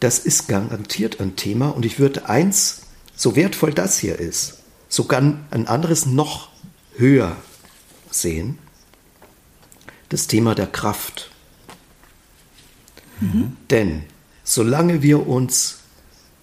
Das 0.01 0.19
ist 0.19 0.49
garantiert 0.49 1.21
ein 1.21 1.37
Thema 1.37 1.69
und 1.69 1.85
ich 1.85 1.99
würde 1.99 2.29
eins 2.29 2.83
so 3.15 3.37
wertvoll 3.37 3.75
das 3.75 3.99
hier 3.99 4.19
ist, 4.19 4.63
sogar 4.89 5.21
ein 5.51 5.67
anderes 5.69 6.07
noch 6.07 6.49
höher 6.97 7.37
sehen, 8.11 8.59
das 10.09 10.27
Thema 10.27 10.55
der 10.55 10.67
Kraft. 10.67 11.31
Mhm. 13.21 13.57
Denn 13.69 14.05
solange 14.43 15.03
wir 15.03 15.27
uns 15.27 15.81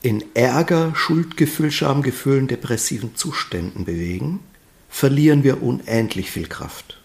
in 0.04 0.24
Ärger, 0.36 0.94
Schuldgefühl, 0.96 1.72
Schamgefühlen, 1.72 2.48
depressiven 2.48 3.16
Zuständen 3.16 3.84
bewegen, 3.84 4.40
verlieren 4.88 5.44
wir 5.44 5.64
unendlich 5.64 6.30
viel 6.30 6.48
Kraft. 6.48 6.97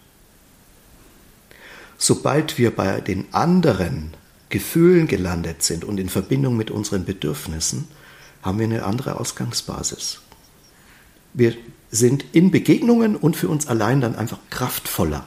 Sobald 2.03 2.57
wir 2.57 2.71
bei 2.71 2.99
den 2.99 3.33
anderen 3.33 4.13
Gefühlen 4.49 5.07
gelandet 5.07 5.63
sind 5.63 5.85
und 5.85 6.01
in 6.01 6.09
Verbindung 6.09 6.57
mit 6.57 6.69
unseren 6.69 7.05
Bedürfnissen, 7.05 7.87
haben 8.41 8.59
wir 8.59 8.65
eine 8.65 8.83
andere 8.83 9.17
Ausgangsbasis. 9.17 10.19
Wir 11.33 11.55
sind 11.91 12.25
in 12.33 12.51
Begegnungen 12.51 13.15
und 13.15 13.37
für 13.37 13.47
uns 13.47 13.67
allein 13.67 14.01
dann 14.01 14.17
einfach 14.17 14.39
kraftvoller. 14.49 15.25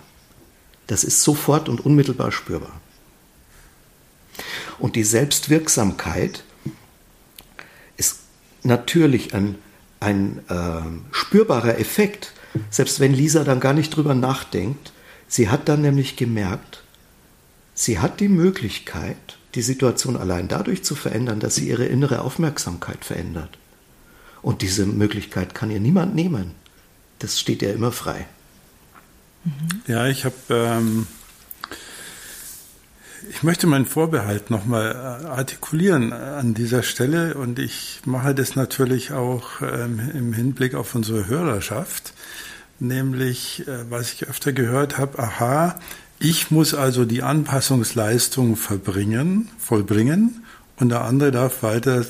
Das 0.87 1.03
ist 1.03 1.23
sofort 1.23 1.71
und 1.71 1.81
unmittelbar 1.81 2.31
spürbar. 2.31 2.79
Und 4.79 4.97
die 4.97 5.05
Selbstwirksamkeit 5.05 6.45
ist 7.97 8.19
natürlich 8.65 9.33
ein, 9.33 9.55
ein 9.99 10.43
äh, 10.51 11.15
spürbarer 11.15 11.79
Effekt, 11.79 12.35
selbst 12.69 13.01
wenn 13.01 13.15
Lisa 13.15 13.45
dann 13.45 13.61
gar 13.61 13.73
nicht 13.73 13.97
drüber 13.97 14.15
nachdenkt. 14.15 14.93
Sie 15.29 15.49
hat 15.49 15.69
dann 15.69 15.83
nämlich 15.83 16.17
gemerkt, 16.17 16.83
sie 17.75 17.99
hat 17.99 18.21
die 18.21 18.29
Möglichkeit, 18.29 19.39
die 19.55 19.63
Situation 19.63 20.17
allein 20.17 20.49
dadurch 20.49 20.85
zu 20.85 20.95
verändern, 20.95 21.41
dass 21.41 21.57
sie 21.57 21.69
ihre 21.69 21.87
innere 21.87 22.21
Aufmerksamkeit 22.21 23.05
verändert. 23.05 23.59
Und 24.43 24.63
diese 24.63 24.87
Möglichkeit 24.87 25.55
kann 25.55 25.71
ihr 25.71 25.81
niemand 25.81 26.15
nehmen. 26.15 26.53
Das 27.19 27.41
steht 27.41 27.63
ihr 27.63 27.73
immer 27.73 27.91
frei. 27.91 28.27
Ja, 29.87 30.07
ich 30.07 30.25
habe, 30.25 30.35
ähm, 30.51 31.07
ich 33.31 33.43
möchte 33.43 33.67
meinen 33.67 33.87
Vorbehalt 33.87 34.51
nochmal 34.51 34.93
äh, 34.93 35.27
artikulieren 35.27 36.13
an 36.13 36.55
dieser 36.55 36.83
Stelle 36.83 37.35
und 37.35 37.59
ich 37.59 38.01
mache 38.05 38.35
das 38.35 38.57
natürlich 38.57 39.13
auch 39.13 39.63
ähm, 39.63 40.01
im 40.15 40.33
Hinblick 40.33 40.75
auf 40.75 40.95
unsere 40.95 41.27
Hörerschaft, 41.27 42.13
nämlich, 42.79 43.67
äh, 43.67 43.91
was 43.91 44.13
ich 44.13 44.29
öfter 44.29 44.53
gehört 44.53 44.99
habe, 44.99 45.19
aha, 45.19 45.79
ich 46.19 46.51
muss 46.51 46.75
also 46.75 47.05
die 47.05 47.23
Anpassungsleistung 47.23 48.57
verbringen, 48.57 49.51
vollbringen 49.59 50.45
und 50.77 50.89
der 50.89 51.03
andere 51.03 51.31
darf 51.31 51.63
weiter, 51.63 52.05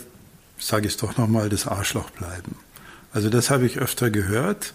sage 0.59 0.87
ich 0.87 0.95
es 0.95 0.99
doch 0.99 1.17
nochmal, 1.17 1.49
das 1.49 1.67
Arschloch 1.67 2.11
bleiben. 2.11 2.57
Also 3.13 3.31
das 3.31 3.51
habe 3.51 3.67
ich 3.67 3.79
öfter 3.79 4.11
gehört. 4.11 4.75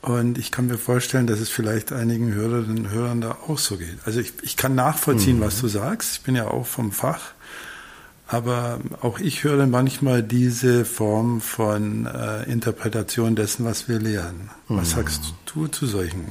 Und 0.00 0.38
ich 0.38 0.52
kann 0.52 0.68
mir 0.68 0.78
vorstellen, 0.78 1.26
dass 1.26 1.40
es 1.40 1.50
vielleicht 1.50 1.92
einigen 1.92 2.32
Hörerinnen 2.32 2.86
und 2.86 2.90
Hörern 2.90 3.20
da 3.20 3.36
auch 3.46 3.58
so 3.58 3.76
geht. 3.76 3.98
Also 4.04 4.20
ich, 4.20 4.32
ich 4.42 4.56
kann 4.56 4.74
nachvollziehen, 4.74 5.38
mhm. 5.38 5.42
was 5.42 5.60
du 5.60 5.68
sagst. 5.68 6.18
Ich 6.18 6.22
bin 6.22 6.36
ja 6.36 6.46
auch 6.46 6.66
vom 6.66 6.92
Fach. 6.92 7.32
Aber 8.30 8.78
auch 9.00 9.20
ich 9.20 9.42
höre 9.42 9.66
manchmal 9.66 10.22
diese 10.22 10.84
Form 10.84 11.40
von 11.40 12.04
äh, 12.04 12.42
Interpretation 12.44 13.34
dessen, 13.34 13.64
was 13.64 13.88
wir 13.88 13.98
lehren. 13.98 14.50
Was 14.68 14.90
mhm. 14.90 14.96
sagst 14.96 15.34
du 15.46 15.66
zu 15.66 15.86
solchen 15.86 16.26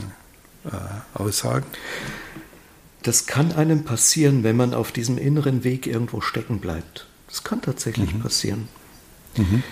äh, 0.65 0.69
Aussagen? 1.15 1.65
Das 3.01 3.25
kann 3.25 3.51
einem 3.51 3.83
passieren, 3.83 4.43
wenn 4.43 4.55
man 4.55 4.75
auf 4.75 4.91
diesem 4.91 5.17
inneren 5.17 5.63
Weg 5.63 5.87
irgendwo 5.87 6.21
stecken 6.21 6.59
bleibt. 6.59 7.07
Das 7.27 7.43
kann 7.43 7.63
tatsächlich 7.63 8.13
mhm. 8.13 8.19
passieren. 8.19 8.67
Mhm. 9.35 9.63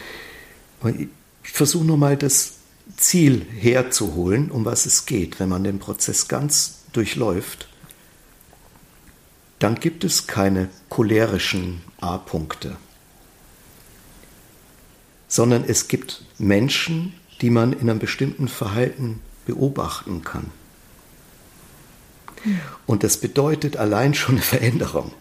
Ich 1.44 1.52
versuche 1.52 1.86
nur 1.86 1.98
mal 1.98 2.18
das 2.18 2.54
Ziel 2.98 3.46
herzuholen, 3.52 4.50
um 4.50 4.66
was 4.66 4.88
es 4.88 5.06
geht, 5.06 5.40
wenn 5.40 5.50
man 5.50 5.64
den 5.64 5.78
Prozess 5.78 6.28
ganz 6.28 6.80
durchläuft, 6.92 7.68
dann 9.60 9.76
gibt 9.76 10.04
es 10.04 10.28
keine 10.28 10.70
cholerischen 10.90 11.82
A-Punkte, 12.00 12.76
sondern 15.28 15.64
es 15.66 15.88
gibt 15.88 16.24
Menschen, 16.38 17.14
die 17.42 17.50
man 17.50 17.74
in 17.74 17.90
einem 17.90 18.00
bestimmten 18.00 18.48
Verhalten 18.48 19.22
beobachten 19.46 20.24
kann. 20.24 20.52
Und 22.86 23.04
das 23.04 23.18
bedeutet 23.18 23.78
allein 23.78 24.14
schon 24.14 24.36
eine 24.36 24.44
Veränderung. 24.44 25.12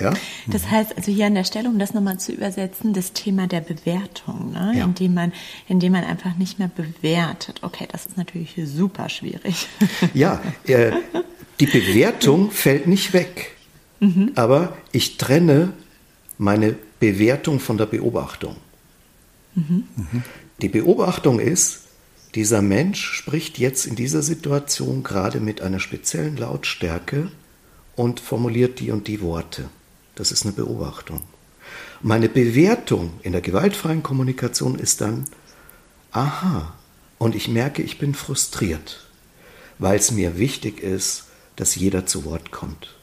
Ja? 0.00 0.14
Das 0.46 0.70
heißt, 0.70 0.96
also 0.96 1.10
hier 1.10 1.26
an 1.26 1.34
der 1.34 1.44
Stelle, 1.44 1.68
um 1.68 1.78
das 1.78 1.92
nochmal 1.92 2.18
zu 2.18 2.32
übersetzen, 2.32 2.92
das 2.92 3.12
Thema 3.12 3.46
der 3.46 3.60
Bewertung, 3.60 4.52
ne? 4.52 4.74
ja. 4.76 4.84
indem, 4.84 5.14
man, 5.14 5.32
indem 5.66 5.92
man 5.92 6.04
einfach 6.04 6.36
nicht 6.36 6.58
mehr 6.58 6.70
bewertet. 6.74 7.60
Okay, 7.62 7.86
das 7.90 8.06
ist 8.06 8.16
natürlich 8.16 8.54
super 8.64 9.08
schwierig. 9.08 9.68
Ja, 10.14 10.40
äh, 10.66 10.92
die 11.60 11.66
Bewertung 11.66 12.50
fällt 12.52 12.86
nicht 12.86 13.12
weg, 13.12 13.56
mhm. 14.00 14.32
aber 14.34 14.76
ich 14.92 15.16
trenne 15.16 15.72
meine 16.38 16.76
Bewertung 17.00 17.60
von 17.60 17.78
der 17.78 17.86
Beobachtung. 17.86 18.56
Mhm. 19.54 19.84
Die 20.60 20.68
Beobachtung 20.68 21.40
ist, 21.40 21.80
dieser 22.34 22.62
Mensch 22.62 23.04
spricht 23.12 23.58
jetzt 23.58 23.86
in 23.86 23.96
dieser 23.96 24.22
Situation 24.22 25.02
gerade 25.02 25.40
mit 25.40 25.60
einer 25.62 25.80
speziellen 25.80 26.36
Lautstärke 26.36 27.30
und 27.96 28.20
formuliert 28.20 28.80
die 28.80 28.90
und 28.90 29.08
die 29.08 29.20
Worte. 29.20 29.68
Das 30.14 30.30
ist 30.30 30.44
eine 30.44 30.52
Beobachtung. 30.52 31.22
Meine 32.00 32.28
Bewertung 32.28 33.14
in 33.22 33.32
der 33.32 33.40
gewaltfreien 33.40 34.02
Kommunikation 34.02 34.78
ist 34.78 35.00
dann, 35.00 35.24
aha, 36.12 36.74
und 37.18 37.34
ich 37.34 37.48
merke, 37.48 37.82
ich 37.82 37.98
bin 37.98 38.14
frustriert, 38.14 39.06
weil 39.78 39.98
es 39.98 40.12
mir 40.12 40.38
wichtig 40.38 40.80
ist, 40.80 41.24
dass 41.56 41.74
jeder 41.74 42.06
zu 42.06 42.24
Wort 42.24 42.52
kommt. 42.52 42.97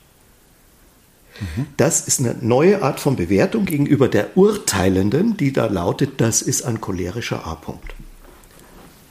Das 1.78 2.08
ist 2.08 2.20
eine 2.20 2.36
neue 2.42 2.82
Art 2.82 3.00
von 3.00 3.16
Bewertung 3.16 3.66
gegenüber 3.66 4.08
der 4.08 4.38
Urteilenden, 4.38 5.38
die 5.38 5.52
da 5.52 5.66
lautet, 5.66 6.22
das 6.22 6.42
ist 6.42 6.64
ein 6.64 6.80
cholerischer 6.80 7.46
A-Punkt. 7.46 7.94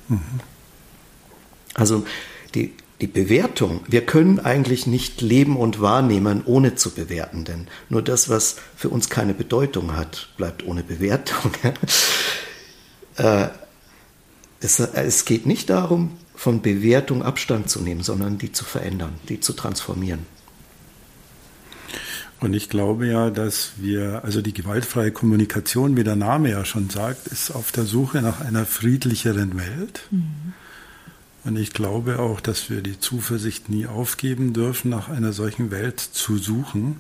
Mhm. 0.09 0.41
Also 1.75 2.07
die 2.55 2.73
die 3.01 3.07
Bewertung, 3.09 3.81
wir 3.89 4.07
können 4.07 4.39
eigentlich 4.39 4.87
nicht 4.87 5.21
leben 5.21 5.57
und 5.57 5.81
wahrnehmen, 5.81 6.43
ohne 6.47 6.75
zu 6.75 6.91
bewerten, 6.91 7.45
denn 7.45 7.67
nur 7.89 8.03
das, 8.03 8.29
was 8.29 8.57
für 8.77 8.89
uns 8.89 9.11
keine 9.11 9.35
Bedeutung 9.35 9.97
hat, 9.97 10.29
bleibt 10.37 10.65
ohne 10.65 10.83
Bewertung. 10.83 11.51
äh, 13.17 13.49
es, 14.61 14.79
es 14.79 15.25
geht 15.25 15.45
nicht 15.45 15.71
darum, 15.71 16.17
von 16.37 16.63
Bewertung 16.63 17.23
Abstand 17.23 17.69
zu 17.69 17.83
nehmen, 17.83 18.03
sondern 18.03 18.39
die 18.39 18.53
zu 18.53 18.65
verändern, 18.65 19.15
die 19.29 19.41
zu 19.41 19.53
transformieren. 19.53 20.27
Und 22.41 22.53
ich 22.53 22.69
glaube 22.69 23.07
ja, 23.07 23.31
dass 23.31 23.73
wir, 23.79 24.23
also 24.25 24.43
die 24.43 24.53
gewaltfreie 24.53 25.13
Kommunikation, 25.13 25.97
wie 25.97 26.05
der 26.05 26.17
Name 26.17 26.51
ja 26.51 26.65
schon 26.65 26.91
sagt, 26.91 27.29
ist 27.29 27.51
auf 27.51 27.73
der 27.73 27.85
Suche 27.85 28.21
nach 28.23 28.41
einer 28.41 28.67
friedlicheren 28.67 29.57
Welt. 29.59 30.03
Mhm. 30.11 30.53
Und 31.45 31.57
ich 31.57 31.73
glaube 31.73 32.19
auch, 32.19 32.41
dass 32.41 32.71
wir 32.71 32.81
die 32.81 32.99
Zuversicht 32.99 33.69
nie 33.69 33.87
aufgeben 33.87 34.53
dürfen, 34.53 34.91
nach 34.91 35.09
einer 35.09 35.33
solchen 35.33 35.71
Welt 35.71 36.01
zu 36.01 36.39
suchen. 36.39 36.97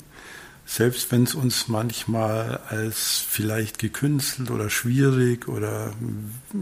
Selbst 0.66 1.12
wenn 1.12 1.24
es 1.24 1.34
uns 1.34 1.68
manchmal 1.68 2.60
als 2.68 3.24
vielleicht 3.26 3.78
gekünstelt 3.78 4.50
oder 4.50 4.70
schwierig 4.70 5.48
oder 5.48 5.92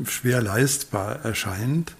schwer 0.07 0.43
leistbar 0.43 1.25
erscheint, 1.25 1.95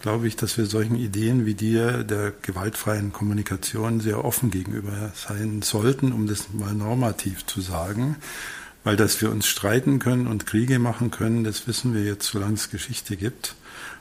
glaube 0.00 0.28
ich, 0.28 0.36
dass 0.36 0.56
wir 0.58 0.66
solchen 0.66 0.96
Ideen 0.96 1.46
wie 1.46 1.54
dir 1.54 2.04
der 2.04 2.32
gewaltfreien 2.42 3.12
Kommunikation 3.12 4.00
sehr 4.00 4.24
offen 4.24 4.50
gegenüber 4.50 5.12
sein 5.14 5.62
sollten, 5.62 6.12
um 6.12 6.26
das 6.26 6.52
mal 6.52 6.74
normativ 6.74 7.46
zu 7.46 7.60
sagen. 7.60 8.16
Weil 8.84 8.96
dass 8.96 9.20
wir 9.20 9.30
uns 9.30 9.46
streiten 9.46 9.98
können 9.98 10.26
und 10.28 10.46
Kriege 10.46 10.78
machen 10.78 11.10
können, 11.10 11.42
das 11.42 11.66
wissen 11.66 11.92
wir 11.94 12.04
jetzt, 12.04 12.26
solange 12.26 12.54
es 12.54 12.70
Geschichte 12.70 13.16
gibt. 13.16 13.56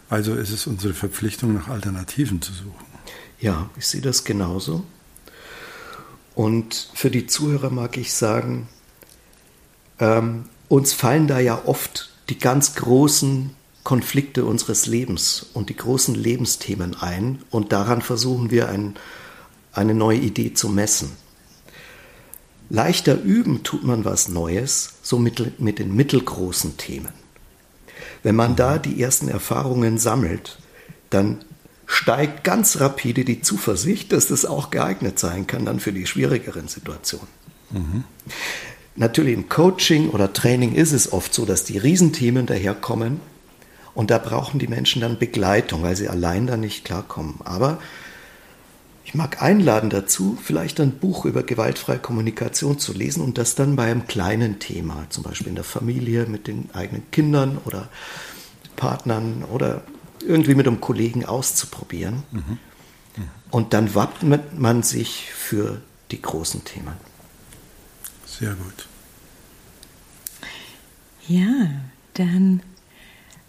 Also 0.10 0.36
ist 0.36 0.52
es 0.52 0.68
unsere 0.68 0.94
Verpflichtung, 0.94 1.54
nach 1.54 1.70
Alternativen 1.70 2.42
zu 2.42 2.54
suchen. 2.54 2.86
Ja, 3.40 3.70
ich 3.78 3.88
sehe 3.88 4.02
das 4.02 4.24
genauso. 4.24 4.86
Und 6.36 6.90
für 6.94 7.10
die 7.10 7.26
Zuhörer 7.26 7.70
mag 7.70 7.98
ich 7.98 8.14
sagen, 8.14 8.68
ähm, 10.00 10.46
uns 10.68 10.94
fallen 10.94 11.28
da 11.28 11.40
ja 11.40 11.62
oft 11.66 12.12
die 12.30 12.38
ganz 12.38 12.76
großen 12.76 13.52
Konflikte 13.86 14.46
unseres 14.46 14.88
Lebens 14.88 15.46
und 15.54 15.70
die 15.70 15.76
großen 15.76 16.16
Lebensthemen 16.16 16.96
ein 16.96 17.44
und 17.52 17.72
daran 17.72 18.02
versuchen 18.02 18.50
wir 18.50 18.68
ein, 18.68 18.96
eine 19.74 19.94
neue 19.94 20.18
Idee 20.18 20.56
zu 20.56 20.70
messen. 20.70 21.12
Leichter 22.70 23.22
üben 23.22 23.62
tut 23.62 23.84
man 23.84 24.04
was 24.04 24.28
Neues, 24.28 24.96
so 25.04 25.20
mit, 25.20 25.60
mit 25.60 25.78
den 25.78 25.96
mittelgroßen 25.96 26.78
Themen. 26.78 27.14
Wenn 28.24 28.36
man 28.36 28.56
da 28.56 28.80
die 28.80 29.00
ersten 29.00 29.28
Erfahrungen 29.28 30.00
sammelt, 30.00 30.58
dann 31.12 31.46
steigt 31.86 32.44
ganz 32.44 32.80
rapide 32.80 33.24
die 33.24 33.42
Zuversicht, 33.42 34.12
dass 34.12 34.26
das 34.26 34.46
auch 34.46 34.72
geeignet 34.72 35.20
sein 35.20 35.46
kann 35.46 35.64
dann 35.64 35.80
für 35.80 35.94
die 35.94 36.08
schwierigeren 36.08 36.68
Situationen. 36.68 37.28
Mhm. 37.70 38.04
Natürlich 38.96 39.36
im 39.36 39.48
Coaching 39.48 40.10
oder 40.10 40.34
Training 40.34 40.74
ist 40.74 40.92
es 40.92 41.14
oft 41.14 41.36
so, 41.36 41.46
dass 41.46 41.66
die 41.66 41.78
Riesenthemen 41.78 42.48
daherkommen 42.48 43.20
und 43.96 44.12
da 44.12 44.18
brauchen 44.18 44.60
die 44.60 44.68
Menschen 44.68 45.02
dann 45.02 45.18
Begleitung, 45.18 45.82
weil 45.82 45.96
sie 45.96 46.10
allein 46.10 46.46
da 46.46 46.58
nicht 46.58 46.86
klarkommen. 46.86 47.36
Aber 47.46 47.80
ich 49.06 49.14
mag 49.14 49.42
einladen 49.42 49.90
dazu, 49.90 50.38
vielleicht 50.42 50.80
ein 50.82 50.92
Buch 50.92 51.26
über 51.26 51.44
gewaltfreie 51.44 52.00
Kommunikation 52.00 52.78
zu 52.78 52.92
lesen 52.92 53.24
und 53.24 53.38
das 53.38 53.56
dann 53.56 53.76
bei 53.76 53.86
einem 53.86 54.06
kleinen 54.08 54.60
Thema, 54.60 55.06
zum 55.10 55.24
Beispiel 55.24 55.48
in 55.48 55.56
der 55.56 55.64
Familie 55.64 56.26
mit 56.26 56.48
den 56.48 56.70
eigenen 56.74 57.10
Kindern 57.12 57.58
oder 57.66 57.88
Partnern 58.76 59.46
oder 59.46 59.84
irgendwie 60.26 60.56
mit 60.56 60.68
einem 60.68 60.82
Kollegen 60.82 61.24
auszuprobieren. 61.24 62.24
Mhm. 62.32 62.42
Mhm. 63.16 63.30
Und 63.52 63.74
dann 63.74 63.96
wappnet 63.96 64.60
man 64.60 64.84
sich 64.84 65.32
für 65.32 65.82
die 66.12 66.22
großen 66.22 66.66
Themen. 66.66 66.94
Sehr 68.26 68.56
gut. 68.56 68.88
Ja, 71.28 71.70
dann 72.16 72.62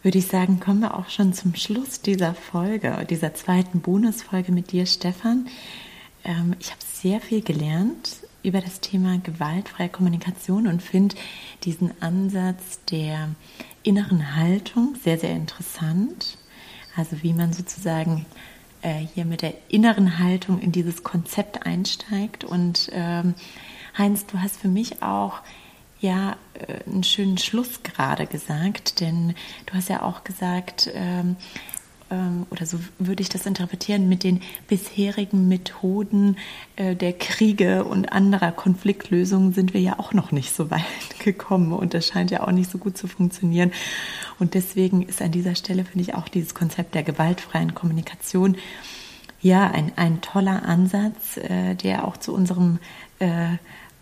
würde 0.07 0.19
ich 0.19 0.29
sagen, 0.29 0.61
kommen 0.61 0.83
wir 0.83 0.97
auch 0.97 1.09
schon 1.09 1.33
zum 1.33 1.57
Schluss 1.57 2.01
dieser 2.01 2.33
Folge, 2.33 3.05
dieser 3.11 3.35
zweiten 3.35 3.81
Bonusfolge 3.81 4.53
mit 4.53 4.71
dir, 4.71 4.87
Stefan. 4.87 5.49
Ähm, 6.23 6.55
ich 6.61 6.71
habe 6.71 6.81
sehr 6.81 7.21
viel 7.21 7.43
gelernt 7.43 8.19
über 8.45 8.61
das 8.61 8.79
Thema 8.79 9.19
gewaltfreie 9.19 9.89
Kommunikation 9.89 10.69
und 10.69 10.81
finde 10.81 11.17
diesen 11.65 11.91
Ansatz 12.01 12.79
der 12.89 13.31
inneren 13.83 14.37
Haltung 14.37 14.95
sehr, 15.03 15.19
sehr 15.19 15.33
interessant. 15.33 16.39
Also 16.95 17.25
wie 17.25 17.33
man 17.33 17.53
sozusagen 17.53 18.27
äh, 18.83 19.01
hier 19.13 19.25
mit 19.25 19.43
der 19.43 19.55
inneren 19.67 20.21
Haltung 20.21 20.61
in 20.61 20.71
dieses 20.71 21.03
Konzept 21.03 21.67
einsteigt. 21.67 22.45
Und 22.45 22.91
ähm, 22.93 23.35
Heinz, 23.99 24.25
du 24.27 24.39
hast 24.39 24.57
für 24.57 24.69
mich 24.69 25.03
auch 25.03 25.41
ja 26.01 26.37
äh, 26.55 26.91
einen 26.91 27.05
schönen 27.05 27.39
Schluss 27.39 27.83
gerade 27.83 28.27
gesagt, 28.27 29.01
denn 29.01 29.35
du 29.67 29.75
hast 29.75 29.89
ja 29.89 30.03
auch 30.03 30.25
gesagt, 30.25 30.91
ähm, 30.95 31.37
ähm, 32.11 32.47
oder 32.51 32.67
so 32.67 32.79
würde 32.99 33.23
ich 33.23 33.29
das 33.29 33.47
interpretieren, 33.47 34.09
mit 34.09 34.23
den 34.23 34.41
bisherigen 34.69 35.49
Methoden 35.49 36.37
äh, 36.77 36.95
der 36.95 37.13
Kriege 37.13 37.85
und 37.85 38.13
anderer 38.13 38.53
Konfliktlösungen 38.53 39.53
sind 39.53 39.75
wir 39.75 39.81
ja 39.81 39.99
auch 39.99 40.13
noch 40.13 40.31
nicht 40.31 40.55
so 40.55 40.71
weit 40.71 40.85
gekommen 41.25 41.73
und 41.73 41.95
das 41.95 42.07
scheint 42.07 42.31
ja 42.31 42.47
auch 42.47 42.53
nicht 42.53 42.71
so 42.71 42.79
gut 42.79 42.97
zu 42.97 43.09
funktionieren. 43.09 43.73
Und 44.39 44.55
deswegen 44.55 45.03
ist 45.03 45.23
an 45.23 45.33
dieser 45.33 45.55
Stelle, 45.55 45.85
finde 45.85 46.03
ich, 46.03 46.15
auch 46.15 46.29
dieses 46.29 46.55
Konzept 46.55 46.95
der 46.95 47.03
gewaltfreien 47.03 47.75
Kommunikation 47.75 48.57
ja 49.43 49.71
ein, 49.71 49.93
ein 49.97 50.21
toller 50.21 50.65
Ansatz, 50.65 51.37
äh, 51.37 51.75
der 51.75 52.07
auch 52.07 52.17
zu 52.17 52.33
unserem 52.33 52.79
äh, 53.19 53.57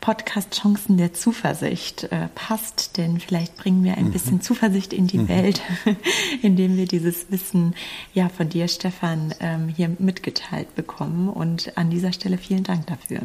Podcast 0.05 0.61
Chancen 0.61 0.99
der 0.99 1.15
Zuversicht 1.15 2.05
äh, 2.13 2.29
passt, 2.35 2.99
denn 2.99 3.21
vielleicht 3.21 3.57
bringen 3.57 3.83
wir 3.85 3.97
ein 3.97 4.09
mhm. 4.09 4.13
bisschen 4.13 4.43
Zuversicht 4.43 4.93
in 4.93 5.07
die 5.07 5.17
mhm. 5.17 5.29
Welt, 5.31 5.63
indem 6.43 6.77
wir 6.77 6.85
dieses 6.85 7.31
Wissen 7.31 7.75
ja 8.13 8.29
von 8.29 8.51
dir, 8.51 8.69
Stefan, 8.69 9.35
ähm, 9.41 9.69
hier 9.69 9.97
mitgeteilt 9.99 10.75
bekommen. 10.75 11.31
Und 11.31 11.79
an 11.79 11.89
dieser 11.89 12.13
Stelle 12.13 12.37
vielen 12.37 12.65
Dank 12.65 12.87
dafür. 12.87 13.21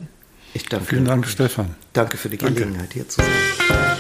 Ich 0.54 0.68
danke. 0.68 0.86
Vielen 0.86 1.04
Dank, 1.04 1.28
Stefan. 1.28 1.76
Danke 1.92 2.16
für 2.16 2.30
die 2.30 2.38
Gelegenheit, 2.38 2.80
danke. 2.80 2.94
hier 2.94 3.10
zu 3.10 3.22
sein. 3.24 3.99